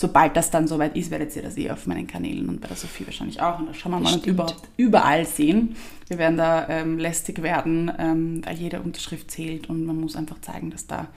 Sobald 0.00 0.34
das 0.34 0.50
dann 0.50 0.66
soweit 0.66 0.96
ist, 0.96 1.10
werdet 1.10 1.36
ihr 1.36 1.42
das 1.42 1.58
eh 1.58 1.70
auf 1.70 1.86
meinen 1.86 2.06
Kanälen 2.06 2.48
und 2.48 2.62
bei 2.62 2.68
der 2.68 2.76
Sophie 2.78 3.04
wahrscheinlich 3.04 3.42
auch. 3.42 3.58
Und 3.58 3.66
das 3.66 3.76
schauen 3.76 3.92
wir 3.92 4.00
mal 4.00 4.14
und 4.14 4.24
überhaupt 4.24 4.66
überall 4.78 5.26
sehen. 5.26 5.76
Wir 6.08 6.16
werden 6.16 6.38
da 6.38 6.66
ähm, 6.70 6.98
lästig 6.98 7.42
werden, 7.42 7.92
ähm, 7.98 8.40
weil 8.46 8.56
jede 8.56 8.80
Unterschrift 8.80 9.30
zählt 9.30 9.68
und 9.68 9.84
man 9.84 10.00
muss 10.00 10.16
einfach 10.16 10.40
zeigen, 10.40 10.70
dass 10.70 10.86
da 10.86 11.08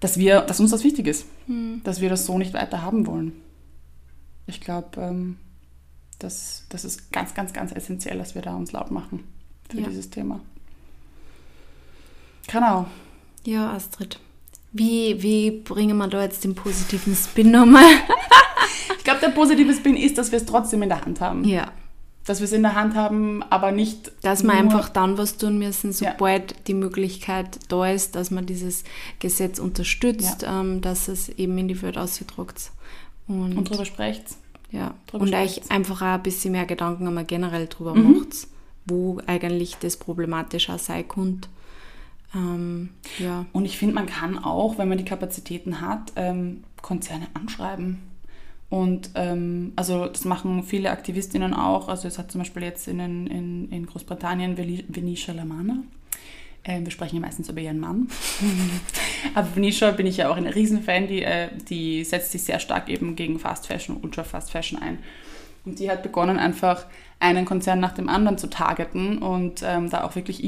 dass, 0.00 0.18
wir, 0.18 0.40
dass 0.40 0.58
uns 0.58 0.72
das 0.72 0.82
wichtig 0.82 1.06
ist, 1.06 1.26
mhm. 1.46 1.80
dass 1.84 2.00
wir 2.00 2.10
das 2.10 2.26
so 2.26 2.38
nicht 2.38 2.54
weiter 2.54 2.82
haben 2.82 3.06
wollen. 3.06 3.34
Ich 4.48 4.60
glaube, 4.60 5.00
ähm, 5.00 5.36
das, 6.18 6.66
das 6.70 6.84
ist 6.84 7.12
ganz, 7.12 7.34
ganz, 7.34 7.52
ganz 7.52 7.70
essentiell, 7.70 8.18
dass 8.18 8.34
wir 8.34 8.42
da 8.42 8.56
uns 8.56 8.72
laut 8.72 8.90
machen 8.90 9.22
für 9.68 9.78
Ja. 9.78 9.86
dieses 9.86 10.10
Thema. 10.10 10.40
Genau. 12.48 12.86
Ja, 13.44 13.70
Astrid. 13.70 14.18
Wie, 14.72 15.20
wie 15.22 15.50
bringen 15.50 15.96
wir 15.98 16.06
da 16.08 16.22
jetzt 16.22 16.44
den 16.44 16.54
positiven 16.54 17.14
Spin 17.14 17.50
nochmal? 17.50 17.84
Ich 18.98 19.04
glaube, 19.04 19.20
der 19.20 19.28
positive 19.30 19.72
Spin 19.72 19.96
ist, 19.96 20.18
dass 20.18 20.30
wir 20.30 20.38
es 20.38 20.44
trotzdem 20.44 20.82
in 20.82 20.90
der 20.90 21.00
Hand 21.00 21.20
haben. 21.22 21.42
Ja. 21.44 21.72
Dass 22.26 22.40
wir 22.40 22.44
es 22.44 22.52
in 22.52 22.60
der 22.62 22.74
Hand 22.74 22.94
haben, 22.94 23.42
aber 23.48 23.72
nicht. 23.72 24.12
Dass 24.22 24.42
wir 24.42 24.52
einfach 24.52 24.90
dann 24.90 25.16
was 25.16 25.38
tun 25.38 25.58
müssen, 25.58 25.90
Ja. 25.92 26.12
sobald 26.12 26.68
die 26.68 26.74
Möglichkeit 26.74 27.58
da 27.68 27.90
ist, 27.90 28.14
dass 28.14 28.30
man 28.30 28.44
dieses 28.44 28.84
Gesetz 29.18 29.58
unterstützt, 29.58 30.44
ähm, 30.46 30.82
dass 30.82 31.08
es 31.08 31.30
eben 31.30 31.56
in 31.56 31.66
die 31.68 31.80
Welt 31.80 31.96
ausgedruckt. 31.96 32.70
Und, 33.26 33.56
Und 33.56 33.70
drüber 33.70 33.86
sprecht. 33.86 34.24
ja. 34.70 34.92
drüber 35.06 35.24
und 35.24 35.34
euch 35.34 35.70
einfach 35.70 36.02
auch 36.02 36.06
ein 36.16 36.22
bisschen 36.22 36.52
mehr 36.52 36.66
Gedanken 36.66 37.06
einmal 37.06 37.24
generell 37.24 37.68
drüber 37.68 37.94
Mhm. 37.94 38.12
macht, 38.18 38.46
wo 38.84 39.18
eigentlich 39.26 39.76
das 39.80 39.96
problematisch 39.96 40.68
auch 40.68 40.78
sein 40.78 41.08
könnte. 41.08 41.48
Ähm, 42.34 42.90
ja. 43.18 43.46
Und 43.52 43.64
ich 43.64 43.78
finde, 43.78 43.94
man 43.94 44.06
kann 44.06 44.38
auch, 44.38 44.78
wenn 44.78 44.88
man 44.88 44.98
die 44.98 45.04
Kapazitäten 45.04 45.80
hat, 45.80 46.12
ähm, 46.16 46.64
Konzerne 46.82 47.26
anschreiben. 47.34 47.98
Und 48.68 49.10
ähm, 49.16 49.72
also 49.74 50.06
das 50.06 50.24
machen 50.24 50.62
viele 50.62 50.90
Aktivistinnen 50.90 51.54
auch. 51.54 51.88
Also 51.88 52.06
es 52.06 52.18
hat 52.18 52.30
zum 52.30 52.40
Beispiel 52.40 52.62
jetzt 52.62 52.86
in, 52.86 53.00
in, 53.00 53.68
in 53.70 53.86
Großbritannien 53.86 54.56
Venetia 54.56 55.34
Lamana. 55.34 55.82
Ähm, 56.62 56.84
wir 56.84 56.92
sprechen 56.92 57.16
ja 57.16 57.20
meistens 57.20 57.48
über 57.48 57.60
ihren 57.60 57.80
Mann. 57.80 58.08
Aber 59.34 59.56
Venetia 59.56 59.90
bin 59.90 60.06
ich 60.06 60.18
ja 60.18 60.30
auch 60.30 60.36
ein 60.36 60.46
Riesenfan. 60.46 61.08
Die, 61.08 61.22
äh, 61.22 61.48
die 61.68 62.04
setzt 62.04 62.30
sich 62.30 62.44
sehr 62.44 62.60
stark 62.60 62.88
eben 62.88 63.16
gegen 63.16 63.40
Fast 63.40 63.66
Fashion, 63.66 63.96
Ultra 64.02 64.22
Fast 64.22 64.52
Fashion 64.52 64.80
ein. 64.80 64.98
Und 65.64 65.80
die 65.80 65.90
hat 65.90 66.04
begonnen, 66.04 66.38
einfach 66.38 66.86
einen 67.18 67.44
Konzern 67.44 67.80
nach 67.80 67.92
dem 67.92 68.08
anderen 68.08 68.38
zu 68.38 68.48
targeten 68.48 69.18
und 69.18 69.62
ähm, 69.64 69.90
da 69.90 70.04
auch 70.04 70.14
wirklich 70.14 70.42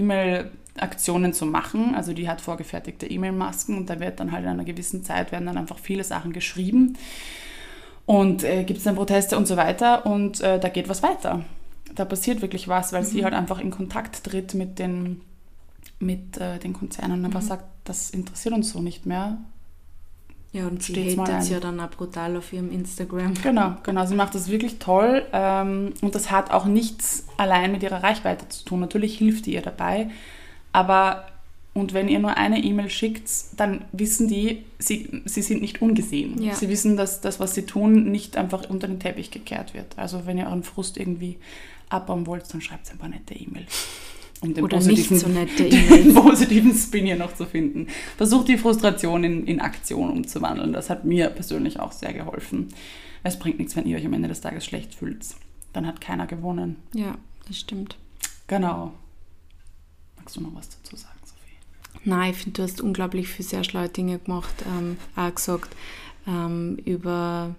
E-Mail-Aktionen 0.76 1.32
zu 1.32 1.46
machen. 1.46 1.94
Also 1.94 2.12
die 2.12 2.28
hat 2.28 2.40
vorgefertigte 2.40 3.06
E-Mail-Masken 3.06 3.76
und 3.76 3.90
da 3.90 4.00
wird 4.00 4.20
dann 4.20 4.32
halt 4.32 4.44
in 4.44 4.50
einer 4.50 4.64
gewissen 4.64 5.04
Zeit 5.04 5.32
werden 5.32 5.46
dann 5.46 5.58
einfach 5.58 5.78
viele 5.78 6.04
Sachen 6.04 6.32
geschrieben 6.32 6.96
und 8.06 8.42
äh, 8.44 8.64
gibt 8.64 8.78
es 8.78 8.84
dann 8.84 8.96
Proteste 8.96 9.36
und 9.36 9.46
so 9.46 9.56
weiter 9.56 10.06
und 10.06 10.40
äh, 10.40 10.58
da 10.58 10.68
geht 10.68 10.88
was 10.88 11.02
weiter. 11.02 11.44
Da 11.94 12.04
passiert 12.04 12.40
wirklich 12.40 12.68
was, 12.68 12.92
weil 12.92 13.04
sie 13.04 13.22
halt 13.22 13.34
einfach 13.34 13.60
in 13.60 13.70
Kontakt 13.70 14.24
tritt 14.24 14.54
mit 14.54 14.78
den, 14.78 15.20
mit, 15.98 16.38
äh, 16.38 16.58
den 16.58 16.72
Konzernen 16.72 17.20
und 17.20 17.26
einfach 17.26 17.42
sagt, 17.42 17.64
das 17.84 18.10
interessiert 18.10 18.54
uns 18.54 18.70
so 18.70 18.80
nicht 18.80 19.04
mehr. 19.04 19.38
Ja, 20.52 20.66
und 20.66 20.82
sie 20.82 21.18
hatet 21.18 21.48
ja 21.48 21.60
dann 21.60 21.80
auch 21.80 21.90
brutal 21.90 22.36
auf 22.36 22.52
ihrem 22.52 22.70
Instagram. 22.70 23.34
Genau, 23.42 23.76
genau. 23.82 24.04
Sie 24.04 24.14
macht 24.14 24.34
das 24.34 24.50
wirklich 24.50 24.78
toll 24.78 25.24
ähm, 25.32 25.94
und 26.02 26.14
das 26.14 26.30
hat 26.30 26.50
auch 26.50 26.66
nichts 26.66 27.26
allein 27.38 27.72
mit 27.72 27.82
ihrer 27.82 28.02
Reichweite 28.02 28.48
zu 28.48 28.64
tun. 28.64 28.80
Natürlich 28.80 29.16
hilft 29.16 29.46
die 29.46 29.54
ihr 29.54 29.62
dabei, 29.62 30.10
aber 30.72 31.26
und 31.74 31.94
wenn 31.94 32.08
ihr 32.08 32.18
nur 32.18 32.36
eine 32.36 32.62
E-Mail 32.62 32.90
schickt, 32.90 33.30
dann 33.56 33.84
wissen 33.92 34.28
die, 34.28 34.64
sie, 34.78 35.22
sie 35.24 35.40
sind 35.40 35.62
nicht 35.62 35.80
ungesehen. 35.80 36.42
Ja. 36.42 36.54
Sie 36.54 36.68
wissen, 36.68 36.98
dass 36.98 37.22
das, 37.22 37.40
was 37.40 37.54
sie 37.54 37.64
tun, 37.64 38.10
nicht 38.10 38.36
einfach 38.36 38.68
unter 38.68 38.88
den 38.88 39.00
Teppich 39.00 39.30
gekehrt 39.30 39.72
wird. 39.72 39.86
Also 39.96 40.26
wenn 40.26 40.36
ihr 40.36 40.46
euren 40.46 40.64
Frust 40.64 40.98
irgendwie 40.98 41.38
abbauen 41.88 42.26
wollt, 42.26 42.52
dann 42.52 42.60
schreibt 42.60 42.90
ein 42.90 42.98
paar 42.98 43.08
nette 43.08 43.34
E-Mails. 43.34 43.86
Um 44.42 44.52
den 44.52 44.64
Oder 44.64 44.78
nicht 44.78 45.08
positiven, 45.08 45.18
so 45.18 45.28
nette 45.28 45.64
E-Mails. 45.68 46.14
positiven 46.14 46.74
Spin 46.74 47.06
hier 47.06 47.16
noch 47.16 47.34
zu 47.34 47.46
finden. 47.46 47.86
Versucht 48.18 48.48
die 48.48 48.58
Frustration 48.58 49.24
in, 49.24 49.46
in 49.46 49.60
Aktion 49.60 50.10
umzuwandeln. 50.10 50.74
Das 50.74 50.90
hat 50.90 51.04
mir 51.06 51.30
persönlich 51.30 51.80
auch 51.80 51.92
sehr 51.92 52.12
geholfen. 52.12 52.68
Es 53.22 53.38
bringt 53.38 53.58
nichts, 53.58 53.76
wenn 53.76 53.86
ihr 53.86 53.96
euch 53.96 54.04
am 54.04 54.12
Ende 54.12 54.28
des 54.28 54.42
Tages 54.42 54.66
schlecht 54.66 54.94
fühlt. 54.94 55.24
Dann 55.72 55.86
hat 55.86 56.02
keiner 56.02 56.26
gewonnen. 56.26 56.76
Ja, 56.92 57.16
das 57.46 57.58
stimmt. 57.58 57.96
Genau. 58.46 58.92
Magst 60.22 60.36
du 60.36 60.40
noch 60.40 60.54
was 60.54 60.68
dazu 60.68 60.94
sagen, 60.94 61.18
Sophie? 61.24 62.04
Nein, 62.04 62.30
ich 62.30 62.36
finde, 62.36 62.56
du 62.58 62.62
hast 62.62 62.80
unglaublich 62.80 63.26
viele 63.26 63.48
sehr 63.48 63.64
schlaue 63.64 63.88
Dinge 63.88 64.20
gemacht, 64.20 64.54
ähm, 64.66 64.96
auch 65.16 65.34
gesagt, 65.34 65.74
ähm, 66.28 66.78
über, 66.84 67.56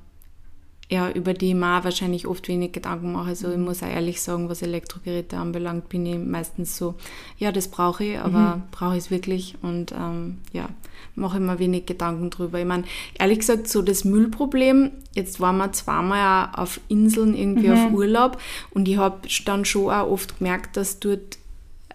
ja, 0.90 1.12
über 1.12 1.34
die 1.34 1.50
ich 1.50 1.56
mir 1.56 1.84
wahrscheinlich 1.84 2.26
oft 2.26 2.48
wenig 2.48 2.72
Gedanken 2.72 3.12
mache. 3.12 3.30
Also 3.30 3.52
ich 3.52 3.58
muss 3.58 3.84
auch 3.84 3.88
ehrlich 3.88 4.22
sagen, 4.22 4.48
was 4.48 4.62
Elektrogeräte 4.62 5.36
anbelangt, 5.36 5.90
bin 5.90 6.06
ich 6.06 6.18
meistens 6.18 6.78
so, 6.78 6.96
ja, 7.38 7.52
das 7.52 7.68
brauche 7.68 8.06
ich, 8.06 8.18
aber 8.18 8.62
brauche 8.72 8.94
ich 8.94 9.04
es 9.04 9.12
wirklich? 9.12 9.56
Und 9.62 9.92
ähm, 9.92 10.38
ja, 10.54 10.70
mache 11.16 11.40
ich 11.40 11.44
mir 11.44 11.60
wenig 11.60 11.86
Gedanken 11.86 12.30
drüber. 12.30 12.60
Ich 12.60 12.66
meine, 12.66 12.86
ehrlich 13.20 13.40
gesagt, 13.40 13.68
so 13.68 13.82
das 13.82 14.06
Müllproblem, 14.06 14.92
jetzt 15.14 15.42
waren 15.42 15.58
wir 15.58 15.74
zweimal 15.74 16.52
auf 16.54 16.80
Inseln 16.88 17.36
irgendwie 17.36 17.72
auf 17.72 17.92
Urlaub 17.92 18.40
und 18.72 18.88
ich 18.88 18.96
habe 18.96 19.28
dann 19.44 19.66
schon 19.66 19.92
auch 19.92 20.10
oft 20.10 20.38
gemerkt, 20.38 20.78
dass 20.78 21.00
dort 21.00 21.38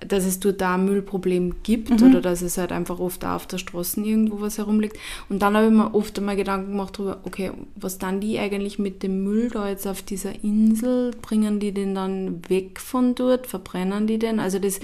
dass 0.06 0.24
es 0.24 0.40
dort 0.40 0.60
da 0.60 0.74
ein 0.74 0.84
Müllproblem 0.84 1.62
gibt 1.62 2.02
oder 2.02 2.20
dass 2.20 2.42
es 2.42 2.58
halt 2.58 2.72
einfach 2.72 2.98
oft 2.98 3.24
auch 3.24 3.34
auf 3.34 3.46
der 3.46 3.58
Straße 3.58 4.00
irgendwo 4.00 4.40
was 4.40 4.58
herumliegt. 4.58 4.96
Und 5.28 5.42
dann 5.42 5.56
habe 5.56 5.66
ich 5.66 5.72
mir 5.72 5.94
oft 5.94 6.18
einmal 6.18 6.36
Gedanken 6.36 6.72
gemacht 6.72 6.98
darüber, 6.98 7.20
okay, 7.24 7.52
was 7.76 7.98
dann 7.98 8.20
die 8.20 8.38
eigentlich 8.38 8.78
mit 8.78 9.02
dem 9.02 9.24
Müll 9.24 9.50
da 9.50 9.68
jetzt 9.68 9.86
auf 9.86 10.02
dieser 10.02 10.42
Insel? 10.42 11.12
Bringen 11.22 11.60
die 11.60 11.72
den 11.72 11.94
dann 11.94 12.42
weg 12.48 12.80
von 12.80 13.14
dort? 13.14 13.46
Verbrennen 13.46 14.06
die 14.06 14.18
den? 14.18 14.40
Also 14.40 14.58
das, 14.58 14.80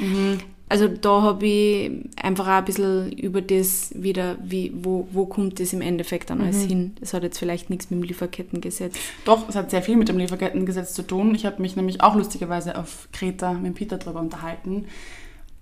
also 0.74 0.88
da 0.88 1.22
habe 1.22 1.46
ich 1.46 1.92
einfach 2.20 2.48
auch 2.48 2.58
ein 2.58 2.64
bisschen 2.64 3.12
über 3.12 3.40
das 3.40 3.92
wieder, 3.94 4.36
wie, 4.42 4.72
wo, 4.74 5.06
wo 5.12 5.24
kommt 5.24 5.60
das 5.60 5.72
im 5.72 5.80
Endeffekt 5.80 6.30
dann 6.30 6.40
alles 6.40 6.64
hin? 6.64 6.96
Das 6.98 7.14
hat 7.14 7.22
jetzt 7.22 7.38
vielleicht 7.38 7.70
nichts 7.70 7.90
mit 7.90 8.00
dem 8.00 8.02
Lieferkettengesetz. 8.02 8.96
Doch, 9.24 9.48
es 9.48 9.54
hat 9.54 9.70
sehr 9.70 9.82
viel 9.82 9.96
mit 9.96 10.08
dem 10.08 10.18
Lieferkettengesetz 10.18 10.92
zu 10.92 11.02
tun. 11.02 11.32
Ich 11.36 11.46
habe 11.46 11.62
mich 11.62 11.76
nämlich 11.76 12.00
auch 12.00 12.16
lustigerweise 12.16 12.76
auf 12.76 13.08
Kreta 13.12 13.52
mit 13.52 13.76
Peter 13.76 13.98
darüber 13.98 14.18
unterhalten. 14.18 14.86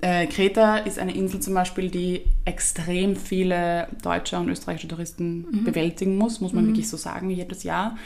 Äh, 0.00 0.28
Kreta 0.28 0.78
ist 0.78 0.98
eine 0.98 1.14
Insel 1.14 1.40
zum 1.40 1.52
Beispiel, 1.52 1.90
die 1.90 2.22
extrem 2.46 3.14
viele 3.14 3.88
deutsche 4.02 4.38
und 4.38 4.48
österreichische 4.48 4.88
Touristen 4.88 5.62
bewältigen 5.62 6.16
muss, 6.16 6.40
muss 6.40 6.54
man 6.54 6.68
wirklich 6.68 6.88
so 6.88 6.96
sagen, 6.96 7.28
jedes 7.28 7.64
Jahr. 7.64 7.98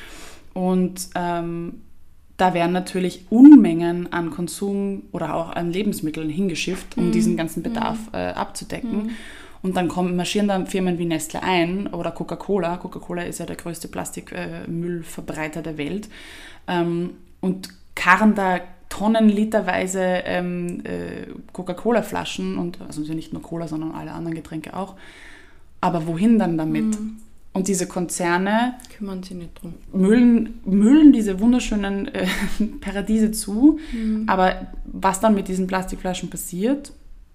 Und 0.54 1.08
ähm, 1.14 1.82
da 2.36 2.52
werden 2.52 2.72
natürlich 2.72 3.26
Unmengen 3.30 4.12
an 4.12 4.30
Konsum 4.30 5.04
oder 5.12 5.34
auch 5.34 5.50
an 5.50 5.72
Lebensmitteln 5.72 6.28
hingeschifft, 6.28 6.96
um 6.98 7.10
diesen 7.12 7.36
ganzen 7.36 7.62
Bedarf 7.62 7.98
äh, 8.12 8.28
abzudecken. 8.28 9.12
Und 9.62 9.76
dann 9.76 9.88
kommen, 9.88 10.16
marschieren 10.16 10.48
dann 10.48 10.66
Firmen 10.66 10.98
wie 10.98 11.06
Nestle 11.06 11.42
ein 11.42 11.86
oder 11.88 12.10
Coca-Cola. 12.10 12.76
Coca-Cola 12.76 13.22
ist 13.22 13.40
ja 13.40 13.46
der 13.46 13.56
größte 13.56 13.88
Plastikmüllverbreiter 13.88 15.62
der 15.62 15.78
Welt. 15.78 16.08
Ähm, 16.68 17.14
und 17.40 17.70
karren 17.94 18.34
da 18.34 18.60
Tonnen 18.88 19.28
literweise 19.28 20.02
ähm, 20.02 20.82
äh, 20.84 21.26
Coca-Cola-Flaschen 21.52 22.58
und 22.58 22.78
also 22.86 23.00
nicht 23.12 23.32
nur 23.32 23.42
Cola, 23.42 23.66
sondern 23.66 23.92
alle 23.92 24.12
anderen 24.12 24.34
Getränke 24.36 24.76
auch. 24.76 24.94
Aber 25.80 26.06
wohin 26.06 26.38
dann 26.38 26.56
damit? 26.56 26.96
Und 27.56 27.68
diese 27.68 27.86
Konzerne 27.86 28.74
Kümmern 28.96 29.22
sie 29.22 29.34
nicht 29.34 29.50
drum. 29.60 29.74
müllen, 29.92 30.60
müllen 30.66 31.12
diese 31.12 31.40
wunderschönen 31.40 32.08
äh, 32.08 32.26
Paradiese 32.80 33.32
zu. 33.32 33.78
Aber 34.26 34.66
was 34.84 35.20
dann 35.20 35.34
mit 35.34 35.48
diesen 35.48 35.66
Plastikflaschen 35.66 36.28
passiert, 36.28 36.92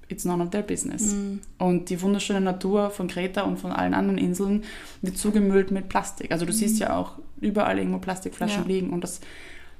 it's 0.09 0.23
none 0.23 0.43
of 0.43 0.51
their 0.51 0.61
business. 0.61 1.15
Und 1.57 1.89
die 1.89 2.01
wunderschöne 2.01 2.41
Natur 2.41 2.91
von 2.91 3.07
Kreta 3.07 3.41
und 3.41 3.57
von 3.57 3.71
allen 3.71 3.93
anderen 3.95 4.19
Inseln 4.19 4.63
wird 5.01 5.17
zugemüllt 5.17 5.71
mit 5.71 5.89
Plastik. 5.89 6.31
Also 6.31 6.45
du 6.45 6.53
siehst 6.53 6.79
ja 6.79 6.95
auch 6.95 7.13
überall 7.39 7.79
irgendwo 7.79 7.97
Plastikflaschen 7.97 8.63
Ja. 8.63 8.67
liegen 8.67 8.91
und 8.91 9.03
das 9.03 9.21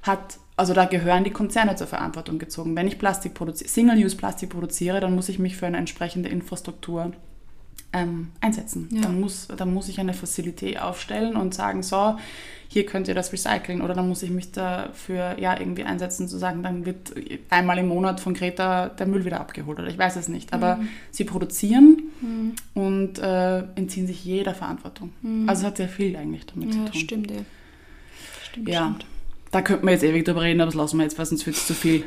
hat, 0.02 0.40
also 0.56 0.74
da 0.74 0.86
gehören 0.86 1.24
die 1.24 1.30
Konzerne 1.30 1.76
zur 1.76 1.86
Verantwortung 1.86 2.40
gezogen. 2.40 2.76
Wenn 2.76 2.88
ich 2.88 2.98
Plastik 2.98 3.36
produziere, 3.36 3.70
Single-Use-Plastik 3.70 4.50
produziere, 4.50 5.00
dann 5.00 5.14
muss 5.14 5.30
ich 5.30 5.38
mich 5.38 5.56
für 5.58 5.68
eine 5.68 5.78
entsprechende 5.78 6.30
Infrastruktur 6.30 7.12
ähm, 7.94 8.30
einsetzen. 8.40 8.88
Ja. 8.92 9.02
Dann, 9.02 9.20
muss, 9.20 9.48
dann 9.56 9.74
muss 9.74 9.90
ich 9.90 10.00
eine 10.00 10.14
Facility 10.14 10.78
aufstellen 10.78 11.36
und 11.36 11.54
sagen, 11.54 11.84
so, 11.84 12.18
hier 12.70 12.86
könnt 12.86 13.10
ihr 13.10 13.16
das 13.16 13.34
recyceln. 13.34 13.82
Oder 13.82 13.94
dann 13.94 14.08
muss 14.08 14.24
ich 14.24 14.30
mich 14.30 14.52
dafür 14.54 15.36
ja, 15.40 15.60
irgendwie 15.60 15.84
einsetzen, 15.84 16.30
zu 16.30 16.38
sagen, 16.38 16.64
dann 16.64 16.86
wird 16.86 17.14
einmal 17.50 17.78
im 17.80 17.90
Monat 17.90 18.22
von 18.22 18.34
Greta 18.34 18.88
der 18.88 19.08
Müll 19.08 19.26
wieder 19.26 19.42
abgeholt. 19.42 19.78
Oder 19.80 19.90
ich 19.90 19.98
weiß 19.98 20.16
es 20.16 20.30
nicht. 20.30 20.54
Aber 20.54 20.80
sie 21.12 21.26
produzieren 21.26 22.04
und 22.74 23.20
äh, 23.20 23.60
entziehen 23.76 24.08
sich 24.08 24.24
jeder 24.24 24.54
Verantwortung. 24.54 25.12
Also 25.48 25.62
es 25.64 25.68
hat 25.68 25.78
sehr 25.78 25.90
viel 25.90 26.16
eigentlich 26.16 26.46
damit 26.46 26.72
zu 26.72 26.80
Ja, 26.80 26.86
tun. 26.86 27.00
stimmt, 27.02 27.32
ja. 27.32 27.38
Stimmt, 28.50 28.70
Ja, 28.70 28.84
stimmt. 28.86 29.06
da 29.52 29.62
könnten 29.62 29.86
wir 29.86 29.92
jetzt 29.94 30.04
ewig 30.04 30.24
drüber 30.24 30.42
reden, 30.42 30.62
aber 30.62 30.68
das 30.72 30.76
lassen 30.76 30.98
wir 30.98 31.04
jetzt, 31.04 31.18
weil 31.20 31.26
sonst 31.26 31.46
wird 31.46 31.58
es 31.58 31.68
zu 31.68 31.74
viel. 31.74 32.06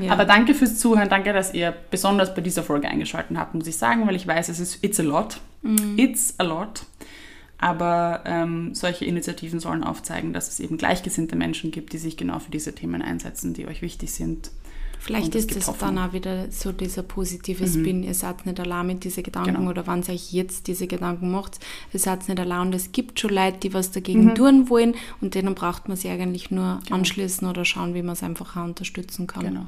Ja. 0.00 0.12
Aber 0.12 0.24
danke 0.24 0.54
fürs 0.54 0.78
Zuhören, 0.78 1.08
danke, 1.08 1.32
dass 1.32 1.54
ihr 1.54 1.74
besonders 1.90 2.34
bei 2.34 2.40
dieser 2.40 2.62
Folge 2.62 2.88
eingeschaltet 2.88 3.36
habt, 3.36 3.54
muss 3.54 3.66
ich 3.66 3.76
sagen, 3.76 4.06
weil 4.06 4.16
ich 4.16 4.26
weiß, 4.26 4.48
es 4.48 4.60
ist 4.60 4.84
it's 4.84 5.00
a 5.00 5.02
lot. 5.02 5.40
It's 5.96 6.34
a 6.38 6.44
lot. 6.44 6.84
Aber 7.58 8.22
ähm, 8.24 8.74
solche 8.74 9.04
Initiativen 9.04 9.60
sollen 9.60 9.84
aufzeigen, 9.84 10.32
dass 10.32 10.48
es 10.48 10.60
eben 10.60 10.78
gleichgesinnte 10.78 11.36
Menschen 11.36 11.70
gibt, 11.70 11.92
die 11.92 11.98
sich 11.98 12.16
genau 12.16 12.38
für 12.38 12.50
diese 12.50 12.74
Themen 12.74 13.02
einsetzen, 13.02 13.52
die 13.52 13.66
euch 13.66 13.82
wichtig 13.82 14.12
sind. 14.12 14.50
Vielleicht 15.02 15.34
ist 15.34 15.56
es 15.56 15.66
dann 15.78 15.96
auch 15.96 16.12
wieder 16.12 16.50
so 16.50 16.72
dieser 16.72 17.02
positive 17.02 17.66
Spin. 17.66 18.02
Ihr 18.02 18.12
seid 18.12 18.44
nicht 18.44 18.60
allein 18.60 18.86
mit 18.86 19.02
diesen 19.02 19.22
Gedanken 19.22 19.54
Genau. 19.54 19.70
oder 19.70 19.86
wenn 19.86 20.02
ihr 20.02 20.10
euch 20.10 20.32
jetzt 20.32 20.66
diese 20.66 20.86
Gedanken 20.86 21.30
macht, 21.30 21.58
ihr 21.94 21.98
seid 21.98 22.28
nicht 22.28 22.38
allein. 22.38 22.66
Und 22.68 22.74
es 22.74 22.92
gibt 22.92 23.18
schon 23.18 23.30
Leute, 23.30 23.58
die 23.60 23.72
was 23.72 23.90
dagegen 23.92 24.34
tun 24.34 24.68
wollen 24.68 24.94
und 25.22 25.34
denen 25.34 25.54
braucht 25.54 25.88
man 25.88 25.96
sich 25.96 26.10
eigentlich 26.10 26.50
nur 26.50 26.80
anschließen 26.90 27.48
oder 27.48 27.64
schauen, 27.64 27.94
wie 27.94 28.02
man 28.02 28.12
es 28.12 28.22
einfach 28.22 28.56
auch 28.58 28.64
unterstützen 28.64 29.26
kann. 29.26 29.44
Genau. 29.46 29.66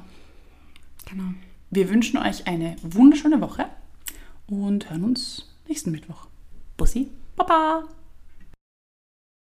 genau. 1.09 1.25
Wir 1.71 1.89
wünschen 1.89 2.19
euch 2.19 2.47
eine 2.47 2.77
wunderschöne 2.83 3.41
Woche 3.41 3.65
und 4.47 4.91
hören 4.91 5.05
uns 5.05 5.47
nächsten 5.67 5.93
Mittwoch. 5.93 6.27
Bussi, 6.77 7.09
Baba! 7.37 7.85